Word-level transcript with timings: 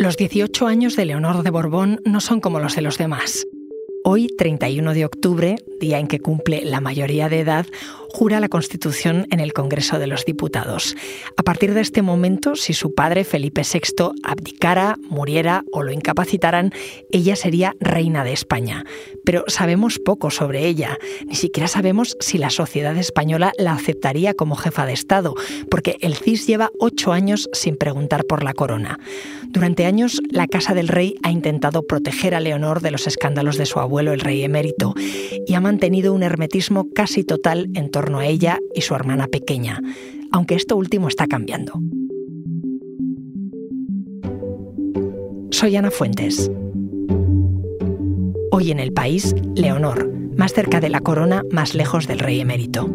Los 0.00 0.16
18 0.16 0.66
años 0.66 0.96
de 0.96 1.04
Leonor 1.04 1.42
de 1.42 1.50
Borbón 1.50 2.00
no 2.06 2.22
son 2.22 2.40
como 2.40 2.58
los 2.58 2.74
de 2.74 2.80
los 2.80 2.96
demás. 2.96 3.46
Hoy, 4.02 4.28
31 4.28 4.94
de 4.94 5.04
octubre, 5.04 5.56
día 5.80 5.98
en 5.98 6.06
que 6.06 6.20
cumple 6.20 6.64
la 6.64 6.80
mayoría 6.80 7.28
de 7.28 7.40
edad, 7.40 7.66
jura 8.12 8.40
la 8.40 8.48
Constitución 8.48 9.26
en 9.30 9.40
el 9.40 9.52
Congreso 9.52 9.98
de 9.98 10.06
los 10.06 10.24
Diputados. 10.24 10.96
A 11.36 11.42
partir 11.42 11.74
de 11.74 11.80
este 11.80 12.02
momento, 12.02 12.54
si 12.54 12.72
su 12.72 12.94
padre 12.94 13.24
Felipe 13.24 13.62
VI 13.62 14.12
abdicara, 14.22 14.96
muriera 15.08 15.64
o 15.72 15.82
lo 15.82 15.92
incapacitaran, 15.92 16.72
ella 17.10 17.36
sería 17.36 17.74
reina 17.80 18.24
de 18.24 18.32
España. 18.32 18.84
Pero 19.24 19.44
sabemos 19.48 19.98
poco 19.98 20.30
sobre 20.30 20.66
ella. 20.66 20.98
Ni 21.26 21.34
siquiera 21.34 21.68
sabemos 21.68 22.16
si 22.20 22.38
la 22.38 22.50
sociedad 22.50 22.96
española 22.96 23.52
la 23.58 23.72
aceptaría 23.72 24.34
como 24.34 24.56
jefa 24.56 24.86
de 24.86 24.92
Estado, 24.92 25.34
porque 25.70 25.96
el 26.00 26.14
CIS 26.14 26.46
lleva 26.46 26.70
ocho 26.78 27.12
años 27.12 27.48
sin 27.52 27.76
preguntar 27.76 28.24
por 28.24 28.42
la 28.42 28.54
corona. 28.54 28.98
Durante 29.48 29.86
años, 29.86 30.20
la 30.30 30.46
Casa 30.46 30.74
del 30.74 30.88
Rey 30.88 31.14
ha 31.22 31.30
intentado 31.30 31.82
proteger 31.82 32.34
a 32.34 32.40
Leonor 32.40 32.80
de 32.80 32.90
los 32.90 33.06
escándalos 33.06 33.56
de 33.56 33.66
su 33.66 33.80
abuelo, 33.80 34.12
el 34.12 34.20
rey 34.20 34.42
emérito, 34.42 34.94
y 35.46 35.54
ha 35.54 35.60
mantenido 35.70 36.12
un 36.12 36.24
hermetismo 36.24 36.88
casi 36.92 37.22
total 37.22 37.70
en 37.74 37.92
torno 37.92 38.18
a 38.18 38.26
ella 38.26 38.58
y 38.74 38.80
su 38.80 38.96
hermana 38.96 39.28
pequeña, 39.28 39.80
aunque 40.32 40.56
esto 40.56 40.76
último 40.76 41.06
está 41.06 41.28
cambiando. 41.28 41.74
Soy 45.52 45.76
Ana 45.76 45.92
Fuentes. 45.92 46.50
Hoy 48.50 48.72
en 48.72 48.80
el 48.80 48.92
país, 48.92 49.32
Leonor, 49.54 50.12
más 50.36 50.54
cerca 50.54 50.80
de 50.80 50.88
la 50.88 50.98
corona, 50.98 51.44
más 51.52 51.76
lejos 51.76 52.08
del 52.08 52.18
rey 52.18 52.40
emérito. 52.40 52.90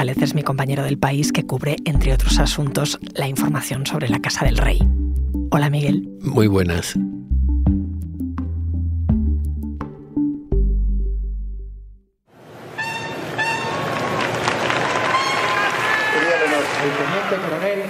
González 0.00 0.22
es 0.22 0.34
mi 0.34 0.42
compañero 0.42 0.82
del 0.82 0.96
país 0.96 1.30
que 1.30 1.44
cubre, 1.44 1.76
entre 1.84 2.14
otros 2.14 2.38
asuntos, 2.38 2.98
la 3.12 3.28
información 3.28 3.84
sobre 3.84 4.08
la 4.08 4.18
Casa 4.18 4.46
del 4.46 4.56
Rey. 4.56 4.80
Hola 5.50 5.68
Miguel. 5.68 6.08
Muy 6.22 6.46
buenas. 6.46 6.94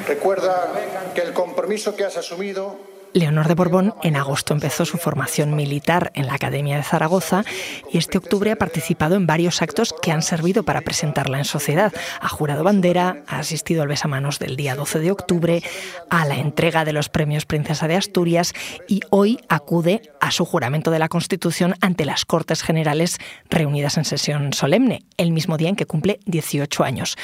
Recuerda 0.09 0.73
que 1.15 1.21
el 1.21 1.33
compromiso 1.33 1.95
que 1.95 2.03
has 2.03 2.17
asumido 2.17 2.90
Leonor 3.13 3.49
de 3.49 3.55
Borbón 3.55 3.95
en 4.03 4.15
agosto 4.15 4.55
empezó 4.55 4.85
su 4.85 4.97
formación 4.97 5.57
militar 5.57 6.13
en 6.15 6.27
la 6.27 6.35
Academia 6.35 6.77
de 6.77 6.85
Zaragoza 6.85 7.45
y 7.93 7.99
este 7.99 8.19
octubre 8.19 8.53
ha 8.53 8.57
participado 8.57 9.17
en 9.17 9.27
varios 9.27 9.63
actos 9.63 9.93
que 10.01 10.13
han 10.13 10.23
servido 10.23 10.63
para 10.63 10.83
presentarla 10.83 11.39
en 11.39 11.45
sociedad. 11.45 11.93
Ha 12.21 12.29
jurado 12.29 12.63
bandera, 12.63 13.25
ha 13.27 13.39
asistido 13.39 13.83
al 13.83 13.89
besamanos 13.89 14.39
del 14.39 14.55
día 14.55 14.77
12 14.77 15.01
de 15.01 15.11
octubre, 15.11 15.63
a 16.09 16.25
la 16.25 16.37
entrega 16.37 16.85
de 16.85 16.93
los 16.93 17.09
premios 17.09 17.47
Princesa 17.47 17.89
de 17.89 17.97
Asturias 17.97 18.55
y 18.87 19.01
hoy 19.11 19.41
acude 19.49 20.03
a 20.21 20.31
su 20.31 20.45
juramento 20.45 20.93
de 20.93 21.01
la 21.01 21.09
Constitución 21.09 21.75
ante 21.81 22.05
las 22.05 22.25
Cortes 22.25 22.63
Generales 22.63 23.19
reunidas 23.49 23.97
en 23.97 24.05
sesión 24.05 24.53
solemne, 24.53 25.05
el 25.17 25.33
mismo 25.33 25.57
día 25.57 25.69
en 25.69 25.77
que 25.77 25.87
cumple 25.87 26.21
18 26.27 26.85
años. 26.85 27.17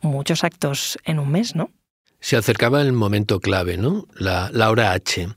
Muchos 0.00 0.44
actos 0.44 0.98
en 1.04 1.18
un 1.18 1.30
mes, 1.30 1.54
¿no? 1.54 1.70
Se 2.20 2.36
acercaba 2.36 2.82
el 2.82 2.92
momento 2.92 3.40
clave, 3.40 3.76
¿no? 3.76 4.06
La, 4.16 4.50
hora 4.70 4.92
H. 4.92 5.28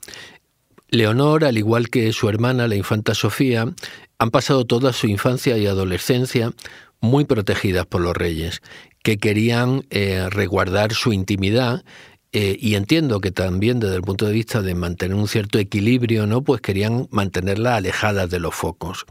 Leonor, 0.89 1.45
al 1.45 1.57
igual 1.57 1.89
que 1.89 2.11
su 2.13 2.29
hermana, 2.29 2.67
la 2.67 2.75
infanta 2.75 3.13
Sofía, 3.13 3.71
han 4.17 4.31
pasado 4.31 4.65
toda 4.65 4.93
su 4.93 5.07
infancia 5.07 5.57
y 5.57 5.67
adolescencia 5.67 6.51
muy 6.99 7.25
protegidas 7.25 7.85
por 7.85 8.01
los 8.01 8.15
reyes, 8.15 8.61
que 9.03 9.17
querían 9.17 9.85
eh, 9.89 10.27
resguardar 10.29 10.93
su 10.93 11.13
intimidad 11.13 11.83
eh, 12.31 12.57
y 12.59 12.75
entiendo 12.75 13.21
que 13.21 13.31
también 13.31 13.79
desde 13.79 13.95
el 13.95 14.01
punto 14.01 14.25
de 14.25 14.33
vista 14.33 14.61
de 14.61 14.75
mantener 14.75 15.15
un 15.15 15.27
cierto 15.27 15.57
equilibrio, 15.57 16.27
¿no? 16.27 16.43
Pues 16.43 16.61
querían 16.61 17.07
mantenerla 17.11 17.75
alejada 17.75 18.27
de 18.27 18.39
los 18.39 18.53
focos. 18.53 19.05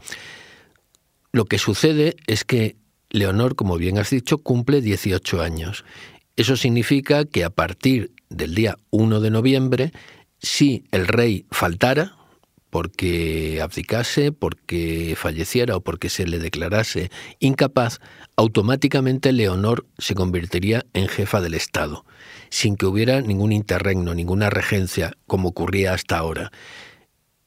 Lo 1.31 1.45
que 1.45 1.59
sucede 1.59 2.15
es 2.27 2.45
que 2.45 2.77
Leonor, 3.09 3.55
como 3.55 3.77
bien 3.77 3.97
has 3.97 4.09
dicho, 4.09 4.37
cumple 4.37 4.81
18 4.81 5.41
años 5.41 5.83
eso 6.39 6.55
significa 6.55 7.25
que 7.25 7.43
a 7.43 7.49
partir 7.49 8.13
del 8.29 8.55
día 8.55 8.77
1 8.91 9.19
de 9.19 9.29
noviembre, 9.29 9.91
si 10.41 10.85
el 10.91 11.05
rey 11.05 11.45
faltara, 11.51 12.15
porque 12.69 13.59
abdicase, 13.61 14.31
porque 14.31 15.15
falleciera 15.17 15.75
o 15.75 15.81
porque 15.81 16.09
se 16.09 16.25
le 16.25 16.39
declarase 16.39 17.11
incapaz, 17.39 17.99
automáticamente 18.37 19.33
Leonor 19.33 19.85
se 19.97 20.15
convertiría 20.15 20.85
en 20.93 21.09
jefa 21.09 21.41
del 21.41 21.55
Estado, 21.55 22.05
sin 22.49 22.77
que 22.77 22.85
hubiera 22.85 23.19
ningún 23.19 23.51
interregno, 23.51 24.15
ninguna 24.15 24.49
regencia, 24.49 25.17
como 25.27 25.49
ocurría 25.49 25.93
hasta 25.93 26.17
ahora. 26.17 26.53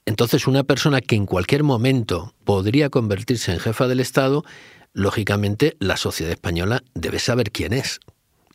Entonces, 0.04 0.47
una 0.47 0.64
persona 0.64 1.00
que 1.00 1.16
en 1.16 1.24
cualquier 1.24 1.62
momento 1.62 2.34
podría 2.44 2.91
convertirse 2.91 3.53
en 3.53 3.59
jefa 3.59 3.88
del 3.88 4.00
Estado, 4.00 4.44
lógicamente 4.92 5.76
la 5.78 5.97
sociedad 5.97 6.32
española 6.32 6.82
debe 6.92 7.20
saber 7.20 7.53
quién 7.53 7.72
es, 7.72 8.00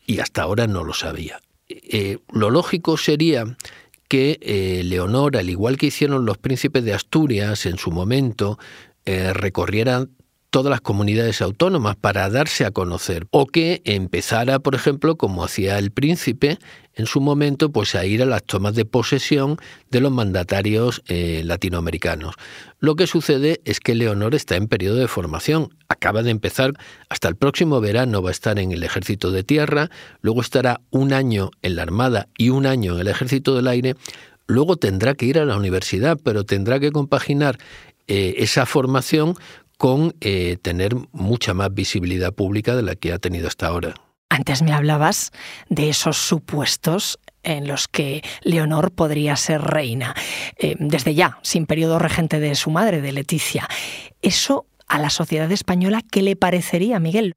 y 0.08 0.20
hasta 0.20 0.42
ahora 0.42 0.66
no 0.66 0.82
lo 0.82 0.94
sabía. 0.94 1.40
Eh, 1.68 2.18
lo 2.32 2.50
lógico 2.50 2.96
sería 2.96 3.56
que 4.08 4.38
eh, 4.40 4.82
Leonor, 4.82 5.36
al 5.36 5.50
igual 5.50 5.76
que 5.76 5.86
hicieron 5.86 6.24
los 6.24 6.38
príncipes 6.38 6.82
de 6.82 6.94
Asturias 6.94 7.66
en 7.66 7.76
su 7.76 7.90
momento, 7.90 8.58
eh, 9.04 9.34
recorrieran 9.34 10.10
todas 10.50 10.70
las 10.70 10.80
comunidades 10.80 11.42
autónomas 11.42 11.96
para 11.96 12.28
darse 12.30 12.64
a 12.64 12.70
conocer 12.70 13.26
o 13.30 13.46
que 13.46 13.82
empezara, 13.84 14.58
por 14.58 14.74
ejemplo, 14.74 15.16
como 15.16 15.44
hacía 15.44 15.78
el 15.78 15.90
príncipe 15.90 16.58
en 16.94 17.06
su 17.06 17.20
momento, 17.20 17.70
pues 17.70 17.94
a 17.94 18.04
ir 18.06 18.22
a 18.22 18.26
las 18.26 18.42
tomas 18.42 18.74
de 18.74 18.84
posesión 18.84 19.56
de 19.90 20.00
los 20.00 20.10
mandatarios 20.10 21.02
eh, 21.06 21.42
latinoamericanos. 21.44 22.34
Lo 22.80 22.96
que 22.96 23.06
sucede 23.06 23.60
es 23.64 23.78
que 23.78 23.94
Leonor 23.94 24.34
está 24.34 24.56
en 24.56 24.68
periodo 24.68 24.96
de 24.96 25.06
formación, 25.06 25.74
acaba 25.88 26.22
de 26.22 26.30
empezar, 26.30 26.72
hasta 27.08 27.28
el 27.28 27.36
próximo 27.36 27.80
verano 27.80 28.22
va 28.22 28.30
a 28.30 28.32
estar 28.32 28.58
en 28.58 28.72
el 28.72 28.82
ejército 28.82 29.30
de 29.30 29.44
tierra, 29.44 29.90
luego 30.22 30.40
estará 30.40 30.80
un 30.90 31.12
año 31.12 31.50
en 31.62 31.76
la 31.76 31.82
armada 31.82 32.28
y 32.36 32.48
un 32.48 32.66
año 32.66 32.94
en 32.94 33.00
el 33.00 33.08
ejército 33.08 33.54
del 33.54 33.68
aire, 33.68 33.94
luego 34.46 34.76
tendrá 34.76 35.14
que 35.14 35.26
ir 35.26 35.38
a 35.38 35.44
la 35.44 35.56
universidad, 35.56 36.18
pero 36.22 36.44
tendrá 36.44 36.80
que 36.80 36.90
compaginar 36.90 37.58
eh, 38.08 38.36
esa 38.38 38.64
formación 38.64 39.36
con 39.78 40.14
eh, 40.20 40.58
tener 40.60 40.94
mucha 41.12 41.54
más 41.54 41.72
visibilidad 41.72 42.34
pública 42.34 42.76
de 42.76 42.82
la 42.82 42.96
que 42.96 43.12
ha 43.12 43.18
tenido 43.18 43.48
hasta 43.48 43.68
ahora. 43.68 43.94
Antes 44.28 44.60
me 44.60 44.72
hablabas 44.72 45.32
de 45.70 45.88
esos 45.88 46.18
supuestos 46.18 47.18
en 47.44 47.66
los 47.66 47.88
que 47.88 48.22
Leonor 48.42 48.90
podría 48.90 49.36
ser 49.36 49.62
reina, 49.62 50.14
eh, 50.58 50.76
desde 50.78 51.14
ya, 51.14 51.38
sin 51.42 51.64
periodo 51.64 51.98
regente 51.98 52.40
de 52.40 52.54
su 52.54 52.70
madre, 52.70 53.00
de 53.00 53.12
Leticia. 53.12 53.66
¿Eso 54.20 54.66
a 54.86 54.98
la 54.98 55.08
sociedad 55.08 55.50
española 55.50 56.02
qué 56.10 56.22
le 56.22 56.36
parecería, 56.36 56.98
Miguel? 56.98 57.34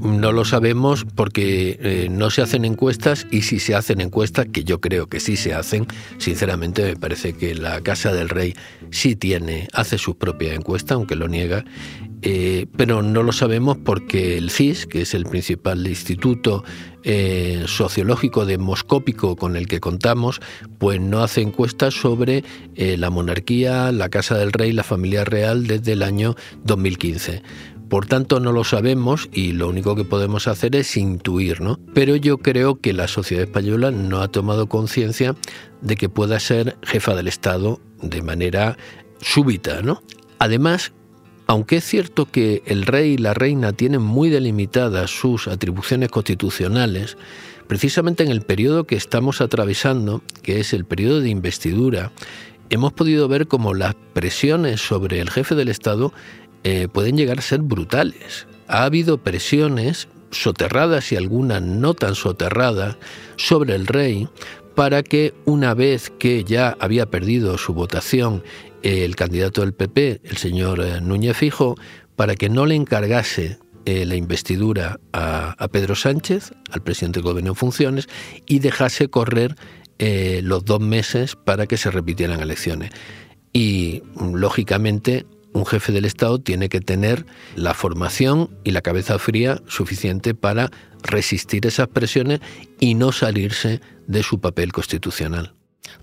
No 0.00 0.32
lo 0.32 0.46
sabemos 0.46 1.04
porque 1.14 1.78
eh, 1.78 2.08
no 2.10 2.30
se 2.30 2.40
hacen 2.40 2.64
encuestas 2.64 3.26
y 3.30 3.42
si 3.42 3.58
se 3.58 3.74
hacen 3.74 4.00
encuestas, 4.00 4.46
que 4.50 4.64
yo 4.64 4.80
creo 4.80 5.08
que 5.08 5.20
sí 5.20 5.36
se 5.36 5.52
hacen, 5.52 5.86
sinceramente 6.16 6.82
me 6.82 6.96
parece 6.96 7.34
que 7.34 7.54
la 7.54 7.82
Casa 7.82 8.10
del 8.14 8.30
Rey 8.30 8.54
sí 8.90 9.14
tiene, 9.14 9.68
hace 9.74 9.98
su 9.98 10.16
propia 10.16 10.54
encuesta, 10.54 10.94
aunque 10.94 11.16
lo 11.16 11.28
niega, 11.28 11.66
eh, 12.22 12.66
pero 12.78 13.02
no 13.02 13.22
lo 13.22 13.32
sabemos 13.32 13.76
porque 13.76 14.38
el 14.38 14.50
CIS, 14.50 14.86
que 14.86 15.02
es 15.02 15.12
el 15.12 15.26
principal 15.26 15.86
instituto 15.86 16.64
eh, 17.04 17.64
sociológico 17.66 18.46
demoscópico 18.46 19.36
con 19.36 19.54
el 19.54 19.68
que 19.68 19.80
contamos, 19.80 20.40
pues 20.78 20.98
no 20.98 21.22
hace 21.22 21.42
encuestas 21.42 21.92
sobre 21.92 22.42
la 22.74 23.10
monarquía, 23.10 23.92
la 23.92 24.08
Casa 24.08 24.38
del 24.38 24.52
Rey, 24.52 24.72
la 24.72 24.82
familia 24.82 25.26
real 25.26 25.66
desde 25.66 25.92
el 25.92 26.02
año 26.02 26.36
2015. 26.64 27.42
Por 27.90 28.06
tanto, 28.06 28.38
no 28.38 28.52
lo 28.52 28.62
sabemos 28.62 29.28
y 29.32 29.50
lo 29.50 29.68
único 29.68 29.96
que 29.96 30.04
podemos 30.04 30.46
hacer 30.46 30.76
es 30.76 30.96
intuir, 30.96 31.60
¿no? 31.60 31.80
Pero 31.92 32.14
yo 32.14 32.38
creo 32.38 32.80
que 32.80 32.92
la 32.92 33.08
sociedad 33.08 33.42
española 33.42 33.90
no 33.90 34.22
ha 34.22 34.28
tomado 34.28 34.68
conciencia 34.68 35.34
de 35.80 35.96
que 35.96 36.08
pueda 36.08 36.38
ser 36.38 36.76
jefa 36.84 37.16
del 37.16 37.26
Estado 37.26 37.80
de 38.00 38.22
manera 38.22 38.76
súbita, 39.20 39.82
¿no? 39.82 40.04
Además, 40.38 40.92
aunque 41.48 41.78
es 41.78 41.84
cierto 41.84 42.26
que 42.30 42.62
el 42.64 42.86
rey 42.86 43.14
y 43.14 43.18
la 43.18 43.34
reina 43.34 43.72
tienen 43.72 44.02
muy 44.02 44.30
delimitadas 44.30 45.10
sus 45.10 45.48
atribuciones 45.48 46.10
constitucionales, 46.10 47.16
precisamente 47.66 48.22
en 48.22 48.30
el 48.30 48.42
periodo 48.42 48.84
que 48.84 48.94
estamos 48.94 49.40
atravesando, 49.40 50.22
que 50.42 50.60
es 50.60 50.72
el 50.74 50.84
periodo 50.84 51.20
de 51.20 51.30
investidura, 51.30 52.12
hemos 52.70 52.92
podido 52.92 53.26
ver 53.26 53.48
cómo 53.48 53.74
las 53.74 53.96
presiones 54.12 54.80
sobre 54.80 55.18
el 55.18 55.28
jefe 55.28 55.56
del 55.56 55.68
Estado 55.68 56.12
eh, 56.62 56.88
pueden 56.92 57.16
llegar 57.16 57.38
a 57.38 57.42
ser 57.42 57.60
brutales. 57.60 58.46
Ha 58.68 58.84
habido 58.84 59.18
presiones 59.18 60.08
soterradas 60.30 61.10
y 61.10 61.16
algunas 61.16 61.62
no 61.62 61.94
tan 61.94 62.14
soterradas 62.14 62.96
sobre 63.36 63.74
el 63.74 63.86
rey 63.86 64.28
para 64.74 65.02
que 65.02 65.34
una 65.46 65.74
vez 65.74 66.10
que 66.10 66.44
ya 66.44 66.76
había 66.78 67.06
perdido 67.06 67.58
su 67.58 67.74
votación 67.74 68.44
el 68.82 69.16
candidato 69.16 69.62
del 69.62 69.74
PP, 69.74 70.20
el 70.24 70.36
señor 70.36 70.80
eh, 70.80 71.00
Núñez 71.00 71.36
Fijo, 71.36 71.76
para 72.16 72.34
que 72.34 72.48
no 72.48 72.66
le 72.66 72.74
encargase 72.74 73.58
eh, 73.86 74.04
la 74.04 74.14
investidura 74.14 75.00
a, 75.12 75.68
Pedro 75.72 75.94
Sánchez, 75.94 76.52
al 76.70 76.82
presidente 76.82 77.18
del 77.18 77.24
gobierno 77.24 77.50
en 77.50 77.56
funciones, 77.56 78.08
y 78.46 78.58
dejase 78.60 79.08
correr 79.08 79.56
los 80.42 80.64
dos 80.64 80.80
meses 80.80 81.36
para 81.36 81.66
que 81.66 81.76
se 81.76 81.90
repitieran 81.90 82.40
elecciones. 82.40 82.90
Y 83.52 84.02
lógicamente 84.18 85.26
un 85.52 85.66
jefe 85.66 85.92
del 85.92 86.04
Estado 86.04 86.40
tiene 86.40 86.68
que 86.68 86.80
tener 86.80 87.26
la 87.56 87.74
formación 87.74 88.50
y 88.64 88.70
la 88.70 88.82
cabeza 88.82 89.18
fría 89.18 89.60
suficiente 89.66 90.34
para 90.34 90.70
resistir 91.02 91.66
esas 91.66 91.88
presiones 91.88 92.40
y 92.78 92.94
no 92.94 93.12
salirse 93.12 93.80
de 94.06 94.22
su 94.22 94.40
papel 94.40 94.72
constitucional. 94.72 95.54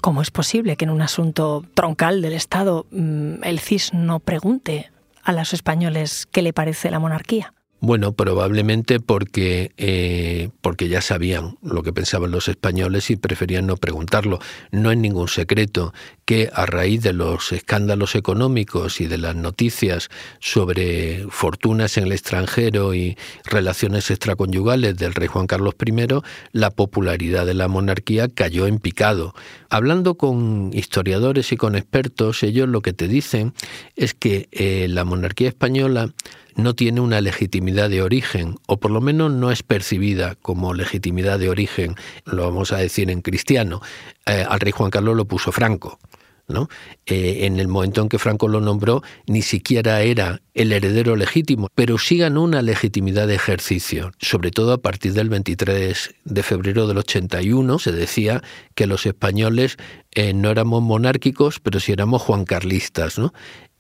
¿Cómo 0.02 0.22
es 0.22 0.32
posible 0.32 0.76
que 0.76 0.86
en 0.86 0.92
un 0.92 1.02
asunto 1.02 1.66
troncal 1.74 2.22
del 2.22 2.34
Estado 2.34 2.88
mm, 2.92 3.44
el 3.44 3.60
CIS 3.60 3.94
no 3.94 4.20
pregunte 4.20 4.92
a 5.24 5.32
los 5.34 5.54
españoles 5.54 6.28
qué 6.32 6.42
le 6.42 6.54
parece 6.54 6.92
la 6.92 7.00
monarquía? 7.00 7.54
Bueno, 7.80 8.14
probablemente 8.14 9.00
porque, 9.00 9.72
eh, 9.78 10.50
porque 10.62 10.90
ya 10.90 11.00
sabían 11.02 11.60
lo 11.62 11.84
que 11.84 11.94
pensaban 11.94 12.32
los 12.32 12.48
españoles 12.48 13.12
y 13.12 13.18
preferían 13.18 13.68
no 13.68 13.78
preguntarlo. 13.78 14.40
No 14.72 14.90
es 14.90 14.98
ningún 14.98 15.28
secreto 15.28 15.94
que 16.26 16.50
a 16.52 16.66
raíz 16.66 17.04
de 17.04 17.14
los 17.14 17.52
escándalos 17.52 18.16
económicos 18.16 19.00
y 19.00 19.06
de 19.06 19.20
las 19.20 19.36
noticias 19.36 20.10
sobre 20.40 21.28
fortunas 21.30 21.98
en 21.98 22.06
el 22.06 22.14
extranjero 22.14 22.96
y 22.96 23.16
relaciones 23.46 24.10
extraconyugales 24.10 24.98
del 24.98 25.14
rey 25.14 25.28
Juan 25.28 25.46
Carlos 25.46 25.76
I, 25.80 26.08
la 26.54 26.72
popularidad 26.72 27.46
de 27.46 27.54
la 27.54 27.68
monarquía 27.68 28.28
cayó 28.28 28.66
en 28.66 28.80
picado. 28.80 29.36
Hablando 29.70 30.16
con 30.16 30.72
historiadores 30.74 31.52
y 31.52 31.58
con 31.58 31.76
expertos, 31.76 32.42
ellos 32.42 32.68
lo 32.68 32.82
que 32.82 32.94
te 32.94 33.08
dicen 33.08 33.54
es 33.96 34.16
que 34.16 34.50
eh, 34.52 34.88
la 34.90 35.06
monarquía 35.06 35.50
española 35.50 36.12
no 36.57 36.75
tiene 36.75 37.00
una 37.00 37.21
legitimidad 37.21 37.89
de 37.89 38.01
origen, 38.01 38.56
o 38.68 38.77
por 38.77 38.92
lo 38.92 39.00
menos 39.00 39.31
no 39.31 39.51
es 39.51 39.63
percibida 39.63 40.36
como 40.36 40.74
legitimidad 40.74 41.39
de 41.39 41.50
origen, 41.50 41.95
lo 42.25 42.44
vamos 42.44 42.74
a 42.74 42.77
decir 42.77 43.09
en 43.09 43.21
cristiano. 43.21 43.81
Eh, 44.25 44.45
al 44.48 44.59
rey 44.59 44.74
Juan 44.74 44.92
Carlos 44.92 45.15
lo 45.15 45.25
puso 45.25 45.51
Franco. 45.51 46.00
¿no? 46.48 46.69
Eh, 47.06 47.45
en 47.45 47.59
el 47.59 47.68
momento 47.68 48.01
en 48.01 48.09
que 48.09 48.19
Franco 48.19 48.48
lo 48.48 48.62
nombró, 48.62 49.04
ni 49.25 49.42
siquiera 49.42 50.01
era 50.01 50.42
el 50.54 50.71
heredero 50.71 51.15
legítimo, 51.15 51.68
pero 51.75 51.98
sí 51.98 52.18
ganó 52.18 52.44
una 52.44 52.62
legitimidad 52.62 53.27
de 53.27 53.36
ejercicio. 53.36 54.12
Sobre 54.19 54.51
todo 54.51 54.74
a 54.74 54.77
partir 54.77 55.13
del 55.13 55.30
23 55.30 56.15
de 56.24 56.44
febrero 56.44 56.88
del 56.88 57.00
81 57.00 57.80
se 57.80 57.92
decía 57.92 58.42
que 58.75 58.88
los 58.88 59.06
españoles 59.06 59.77
eh, 60.13 60.33
no 60.33 60.50
éramos 60.50 60.81
monárquicos, 60.81 61.59
pero 61.59 61.80
sí 61.80 61.92
éramos 61.92 62.21
juancarlistas. 62.21 63.19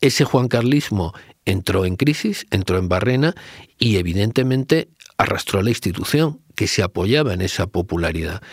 Ese 0.01 0.25
juancarlismo 0.25 1.13
entró 1.47 1.85
en 1.85 1.95
crisis, 1.95 2.45
entró 2.51 2.77
en 2.77 2.89
barrena 2.89 3.33
y 3.79 3.97
evidentemente 3.97 4.89
arrastró 5.17 5.59
a 5.59 5.63
la 5.63 5.69
institución 5.69 6.41
que 6.55 6.67
se 6.67 6.83
apoyaba 6.83 7.33
en 7.33 7.41
esa 7.41 7.67
popularidad. 7.67 8.43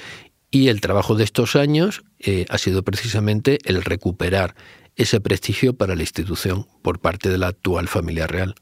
Y 0.50 0.69
el 0.69 0.81
trabajo 0.81 1.17
de 1.17 1.25
estos 1.25 1.56
años 1.56 2.05
eh, 2.20 2.46
ha 2.49 2.56
sido 2.56 2.85
precisamente 2.85 3.58
el 3.64 3.82
recuperar 3.82 4.55
ese 4.94 5.20
prestigio 5.20 5.76
para 5.76 5.96
la 5.96 6.02
institución 6.02 6.69
por 6.82 7.00
parte 7.00 7.29
de 7.29 7.38
la 7.38 7.49
actual 7.49 7.88
familia 7.88 8.29
real. 8.29 8.55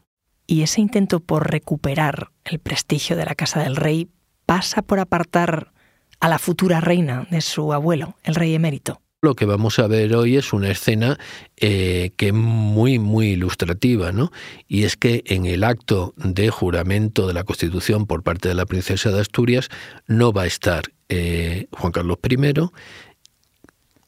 Y 0.46 0.62
ese 0.62 0.80
intento 0.80 1.20
por 1.20 1.50
recuperar 1.50 2.30
el 2.44 2.58
prestigio 2.58 3.16
de 3.16 3.26
la 3.26 3.34
Casa 3.34 3.60
del 3.60 3.76
Rey 3.76 4.08
pasa 4.46 4.80
por 4.80 4.98
apartar 4.98 5.72
a 6.20 6.28
la 6.28 6.38
futura 6.38 6.80
reina 6.80 7.26
de 7.30 7.42
su 7.42 7.74
abuelo, 7.74 8.16
el 8.22 8.34
rey 8.34 8.54
emérito. 8.54 9.02
Lo 9.24 9.36
que 9.36 9.46
vamos 9.46 9.78
a 9.78 9.86
ver 9.86 10.16
hoy 10.16 10.36
es 10.36 10.52
una 10.52 10.68
escena 10.68 11.16
eh, 11.56 12.10
que 12.16 12.28
es 12.28 12.34
muy, 12.34 12.98
muy 12.98 13.28
ilustrativa, 13.28 14.10
¿no? 14.10 14.32
Y 14.66 14.82
es 14.82 14.96
que 14.96 15.22
en 15.26 15.46
el 15.46 15.62
acto 15.62 16.12
de 16.16 16.50
juramento 16.50 17.28
de 17.28 17.32
la 17.32 17.44
Constitución 17.44 18.06
por 18.06 18.24
parte 18.24 18.48
de 18.48 18.56
la 18.56 18.66
princesa 18.66 19.12
de 19.12 19.20
Asturias 19.20 19.68
no 20.08 20.32
va 20.32 20.42
a 20.42 20.46
estar 20.46 20.82
eh, 21.08 21.68
Juan 21.70 21.92
Carlos 21.92 22.18
I, 22.28 22.52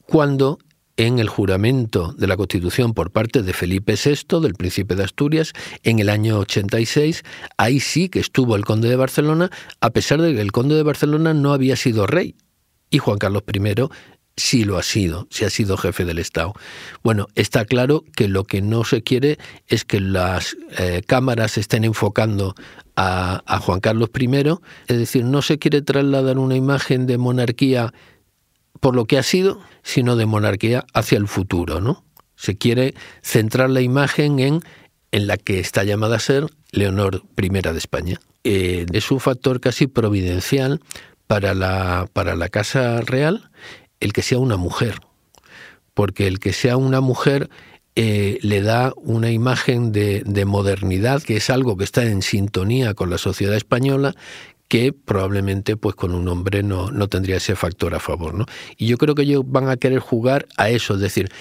cuando 0.05 0.59
en 0.97 1.19
el 1.19 1.29
juramento 1.29 2.11
de 2.11 2.27
la 2.27 2.35
Constitución 2.35 2.93
por 2.93 3.11
parte 3.11 3.41
de 3.41 3.53
Felipe 3.53 3.95
VI, 3.95 4.41
del 4.41 4.55
príncipe 4.55 4.95
de 4.95 5.05
Asturias, 5.05 5.53
en 5.83 5.99
el 5.99 6.09
año 6.09 6.39
86, 6.39 7.23
ahí 7.55 7.79
sí 7.79 8.09
que 8.09 8.19
estuvo 8.19 8.57
el 8.57 8.65
conde 8.65 8.89
de 8.89 8.97
Barcelona, 8.97 9.49
a 9.79 9.91
pesar 9.91 10.21
de 10.21 10.35
que 10.35 10.41
el 10.41 10.51
conde 10.51 10.75
de 10.75 10.83
Barcelona 10.83 11.33
no 11.33 11.53
había 11.53 11.77
sido 11.77 12.05
rey. 12.05 12.35
Y 12.89 12.99
Juan 12.99 13.17
Carlos 13.17 13.43
I 13.51 13.59
sí 14.37 14.65
lo 14.65 14.77
ha 14.77 14.83
sido, 14.83 15.27
sí 15.29 15.45
ha 15.45 15.49
sido 15.49 15.77
jefe 15.77 16.05
del 16.05 16.19
Estado. 16.19 16.53
Bueno, 17.03 17.27
está 17.35 17.65
claro 17.65 18.03
que 18.15 18.27
lo 18.27 18.43
que 18.43 18.61
no 18.61 18.83
se 18.83 19.01
quiere 19.01 19.37
es 19.67 19.85
que 19.85 19.99
las 19.99 20.57
eh, 20.77 21.01
cámaras 21.05 21.57
estén 21.57 21.83
enfocando 21.83 22.55
a, 22.95 23.43
a, 23.45 23.59
Juan 23.59 23.79
Carlos 23.79 24.09
I, 24.17 24.29
es 24.87 24.97
decir, 24.97 25.23
no 25.25 25.41
se 25.41 25.57
quiere 25.57 25.81
trasladar 25.81 26.37
una 26.37 26.55
imagen 26.55 27.07
de 27.07 27.17
monarquía 27.17 27.93
por 28.79 28.95
lo 28.95 29.05
que 29.05 29.17
ha 29.17 29.23
sido, 29.23 29.61
sino 29.83 30.15
de 30.15 30.25
monarquía 30.25 30.85
hacia 30.93 31.17
el 31.17 31.27
futuro, 31.27 31.81
¿no? 31.81 32.03
Se 32.35 32.57
quiere 32.57 32.93
centrar 33.21 33.69
la 33.69 33.81
imagen 33.81 34.39
en, 34.39 34.59
en 35.11 35.27
la 35.27 35.37
que 35.37 35.59
está 35.59 35.83
llamada 35.83 36.17
a 36.17 36.19
ser 36.19 36.47
Leonor 36.71 37.23
I 37.41 37.49
de 37.49 37.77
España. 37.77 38.19
Eh, 38.43 38.85
es 38.91 39.11
un 39.11 39.19
factor 39.19 39.61
casi 39.61 39.87
providencial 39.87 40.81
para 41.25 41.53
la, 41.53 42.07
para 42.13 42.35
la 42.35 42.49
Casa 42.49 43.01
Real 43.01 43.49
el 43.99 44.13
que 44.13 44.21
sea 44.21 44.39
una 44.39 44.57
mujer, 44.57 44.99
porque 45.93 46.27
el 46.27 46.39
que 46.39 46.53
sea 46.53 46.77
una 46.77 47.01
mujer 47.01 47.49
eh, 47.95 48.39
le 48.41 48.61
da 48.61 48.93
una 48.97 49.31
imagen 49.31 49.93
de, 49.93 50.43
modernidad, 50.45 51.23
que 51.23 51.37
es 51.37 51.49
algo 51.49 51.77
que 51.77 51.85
está 51.85 52.03
en 52.03 52.21
sintonía 52.21 52.93
con 52.93 53.09
la 53.09 53.17
sociedad 53.17 53.55
española, 53.55 54.13
que 54.67 54.91
probablemente 54.91 55.77
pues 55.77 55.95
con 55.95 56.13
un 56.13 56.27
hombre 56.27 56.61
no, 56.61 56.91
no 56.91 57.07
tendría 57.07 57.37
ese 57.37 57.55
factor 57.55 57.95
a 57.95 57.99
favor. 57.99 58.33
¿no? 58.33 58.45
Y 58.77 58.87
yo 58.87 58.97
creo 58.97 59.15
que 59.15 59.21
ellos 59.21 59.43
van 59.45 59.69
a 59.69 59.77
querer 59.77 59.99
jugar 59.99 60.45
a 60.57 60.69
eso, 60.69 60.95
es 60.95 60.99
decir, 60.99 61.31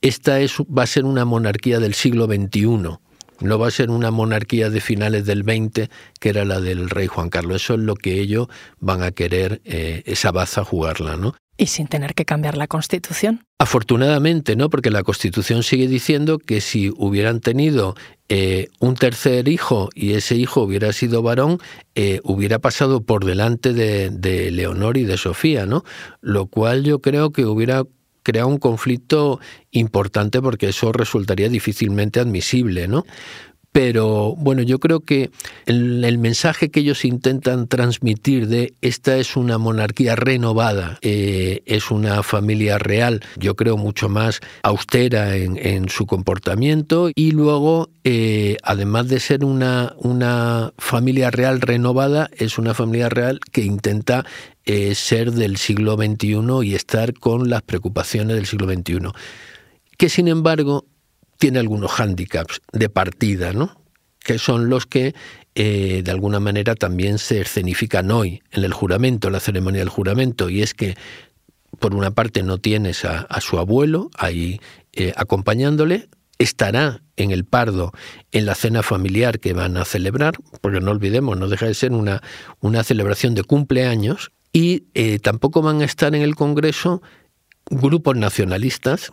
esta 0.00 0.40
es, 0.40 0.56
va 0.60 0.84
a 0.84 0.86
ser 0.86 1.04
una 1.04 1.24
monarquía 1.24 1.80
del 1.80 1.94
siglo 1.94 2.26
XXI, 2.26 2.98
no 3.40 3.58
va 3.58 3.68
a 3.68 3.70
ser 3.70 3.90
una 3.90 4.10
monarquía 4.10 4.70
de 4.70 4.80
finales 4.80 5.26
del 5.26 5.42
XX, 5.42 5.88
que 6.20 6.28
era 6.28 6.44
la 6.44 6.60
del 6.60 6.88
rey 6.88 7.08
Juan 7.08 7.30
Carlos. 7.30 7.62
Eso 7.62 7.74
es 7.74 7.80
lo 7.80 7.94
que 7.94 8.20
ellos 8.20 8.48
van 8.78 9.02
a 9.02 9.10
querer, 9.10 9.60
eh, 9.64 10.02
esa 10.06 10.30
baza, 10.30 10.64
jugarla, 10.64 11.16
¿no? 11.16 11.34
Y 11.56 11.66
sin 11.66 11.86
tener 11.86 12.14
que 12.14 12.24
cambiar 12.24 12.56
la 12.56 12.66
Constitución. 12.66 13.44
Afortunadamente, 13.58 14.56
¿no? 14.56 14.70
Porque 14.70 14.90
la 14.90 15.04
Constitución 15.04 15.62
sigue 15.62 15.86
diciendo 15.86 16.38
que 16.38 16.60
si 16.60 16.92
hubieran 16.96 17.40
tenido 17.40 17.94
eh, 18.28 18.68
un 18.80 18.94
tercer 18.96 19.46
hijo 19.48 19.88
y 19.94 20.14
ese 20.14 20.34
hijo 20.34 20.62
hubiera 20.62 20.92
sido 20.92 21.22
varón, 21.22 21.58
eh, 21.94 22.20
hubiera 22.24 22.58
pasado 22.58 23.02
por 23.02 23.24
delante 23.24 23.72
de, 23.72 24.10
de 24.10 24.50
Leonor 24.50 24.96
y 24.96 25.04
de 25.04 25.16
Sofía, 25.16 25.66
¿no? 25.66 25.84
Lo 26.20 26.46
cual 26.46 26.82
yo 26.82 27.00
creo 27.00 27.30
que 27.30 27.46
hubiera 27.46 27.84
creado 28.24 28.48
un 28.48 28.58
conflicto 28.58 29.38
importante 29.70 30.42
porque 30.42 30.70
eso 30.70 30.92
resultaría 30.92 31.48
difícilmente 31.48 32.18
admisible, 32.18 32.88
¿no? 32.88 33.04
Pero 33.74 34.36
bueno, 34.36 34.62
yo 34.62 34.78
creo 34.78 35.00
que 35.00 35.32
el, 35.66 36.16
mensaje 36.18 36.70
que 36.70 36.78
ellos 36.78 37.04
intentan 37.04 37.66
transmitir 37.66 38.46
de 38.46 38.72
esta 38.82 39.16
es 39.16 39.34
una 39.34 39.58
monarquía 39.58 40.14
renovada, 40.14 41.00
eh, 41.02 41.60
es 41.66 41.90
una 41.90 42.22
familia 42.22 42.78
real, 42.78 43.20
yo 43.36 43.56
creo 43.56 43.76
mucho 43.76 44.08
más 44.08 44.38
austera 44.62 45.34
en, 45.34 45.88
su 45.88 46.06
comportamiento 46.06 47.10
y 47.16 47.32
luego, 47.32 47.90
eh, 48.04 48.58
además 48.62 49.08
de 49.08 49.18
ser 49.18 49.44
una, 49.44 49.92
una 49.98 50.72
familia 50.78 51.32
real 51.32 51.60
renovada, 51.60 52.30
es 52.38 52.58
una 52.58 52.74
familia 52.74 53.08
real 53.08 53.40
que 53.50 53.62
intenta 53.62 54.24
eh, 54.66 54.94
ser 54.94 55.32
del 55.32 55.56
siglo 55.56 55.96
XXI 55.96 56.38
y 56.62 56.76
estar 56.76 57.12
con 57.12 57.50
las 57.50 57.62
preocupaciones 57.62 58.36
del 58.36 58.46
siglo 58.46 58.72
XXI, 58.72 59.08
que 59.98 60.08
sin 60.08 60.28
embargo 60.28 60.86
tiene 61.44 61.58
algunos 61.58 61.90
hándicaps 61.90 62.62
de 62.72 62.88
partida, 62.88 63.52
¿no? 63.52 63.78
que 64.20 64.38
son 64.38 64.70
los 64.70 64.86
que 64.86 65.14
eh, 65.54 66.00
de 66.02 66.10
alguna 66.10 66.40
manera 66.40 66.74
también 66.74 67.18
se 67.18 67.42
escenifican 67.42 68.10
hoy 68.10 68.42
en 68.50 68.64
el 68.64 68.72
juramento, 68.72 69.28
en 69.28 69.34
la 69.34 69.40
ceremonia 69.40 69.80
del 69.80 69.90
juramento, 69.90 70.48
y 70.48 70.62
es 70.62 70.72
que 70.72 70.96
por 71.78 71.94
una 71.94 72.12
parte 72.12 72.42
no 72.42 72.56
tienes 72.56 73.04
a, 73.04 73.28
su 73.42 73.58
abuelo 73.58 74.10
ahí 74.16 74.58
eh, 74.94 75.12
acompañándole, 75.16 76.08
estará 76.38 77.02
en 77.16 77.30
el 77.30 77.44
Pardo 77.44 77.92
en 78.32 78.46
la 78.46 78.54
cena 78.54 78.82
familiar 78.82 79.38
que 79.38 79.52
van 79.52 79.76
a 79.76 79.84
celebrar, 79.84 80.38
porque 80.62 80.80
no 80.80 80.92
olvidemos, 80.92 81.36
no 81.36 81.48
deja 81.48 81.66
de 81.66 81.74
ser 81.74 81.92
una, 81.92 82.22
una 82.60 82.84
celebración 82.84 83.34
de 83.34 83.42
cumpleaños, 83.42 84.32
y 84.50 84.84
eh, 84.94 85.18
tampoco 85.18 85.60
van 85.60 85.82
a 85.82 85.84
estar 85.84 86.14
en 86.14 86.22
el 86.22 86.36
Congreso 86.36 87.02
grupos 87.66 88.16
nacionalistas 88.16 89.10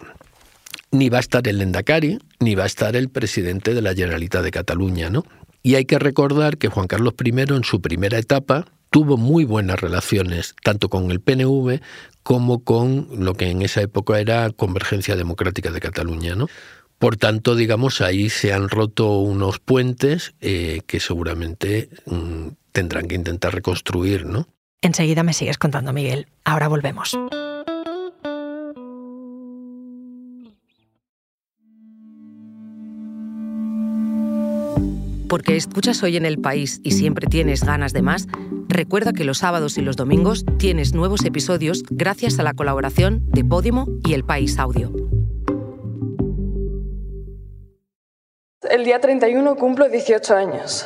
ni 0.91 1.09
va 1.09 1.17
a 1.17 1.21
estar 1.21 1.47
el 1.47 1.61
Endacari, 1.61 2.19
ni 2.39 2.55
va 2.55 2.63
a 2.63 2.67
estar 2.67 2.95
el 2.95 3.09
presidente 3.09 3.73
de 3.73 3.81
la 3.81 3.93
Generalitat 3.93 4.43
de 4.43 4.51
Cataluña, 4.51 5.09
¿no? 5.09 5.23
Y 5.63 5.75
hay 5.75 5.85
que 5.85 5.99
recordar 5.99 6.57
que 6.57 6.67
Juan 6.67 6.87
Carlos 6.87 7.13
I 7.23 7.29
en 7.29 7.63
su 7.63 7.81
primera 7.81 8.17
etapa 8.17 8.65
tuvo 8.89 9.17
muy 9.17 9.45
buenas 9.45 9.79
relaciones 9.79 10.55
tanto 10.63 10.89
con 10.89 11.11
el 11.11 11.21
PNV 11.21 11.79
como 12.23 12.63
con 12.63 13.07
lo 13.17 13.33
que 13.35 13.49
en 13.49 13.61
esa 13.61 13.81
época 13.81 14.19
era 14.19 14.49
Convergencia 14.51 15.15
Democrática 15.15 15.71
de 15.71 15.79
Cataluña, 15.79 16.35
¿no? 16.35 16.47
Por 16.99 17.17
tanto, 17.17 17.55
digamos, 17.55 18.01
ahí 18.01 18.29
se 18.29 18.53
han 18.53 18.69
roto 18.69 19.17
unos 19.17 19.59
puentes 19.59 20.35
eh, 20.39 20.81
que 20.85 20.99
seguramente 20.99 21.89
mm, 22.05 22.49
tendrán 22.71 23.07
que 23.07 23.15
intentar 23.15 23.55
reconstruir, 23.55 24.25
¿no? 24.27 24.47
Enseguida 24.83 25.23
me 25.23 25.33
sigues 25.33 25.57
contando, 25.57 25.93
Miguel. 25.93 26.27
Ahora 26.43 26.67
volvemos. 26.67 27.17
Porque 35.31 35.55
escuchas 35.55 36.03
hoy 36.03 36.17
en 36.17 36.25
el 36.25 36.41
país 36.41 36.81
y 36.83 36.91
siempre 36.91 37.25
tienes 37.25 37.63
ganas 37.63 37.93
de 37.93 38.01
más, 38.01 38.27
recuerda 38.67 39.13
que 39.13 39.23
los 39.23 39.37
sábados 39.37 39.77
y 39.77 39.81
los 39.81 39.95
domingos 39.95 40.43
tienes 40.57 40.93
nuevos 40.93 41.23
episodios 41.23 41.83
gracias 41.89 42.37
a 42.37 42.43
la 42.43 42.53
colaboración 42.53 43.21
de 43.27 43.45
Podimo 43.45 43.87
y 44.03 44.13
El 44.13 44.25
País 44.25 44.59
Audio. 44.59 44.91
El 48.69 48.83
día 48.83 48.99
31 48.99 49.55
cumplo 49.55 49.87
18 49.87 50.35
años 50.35 50.85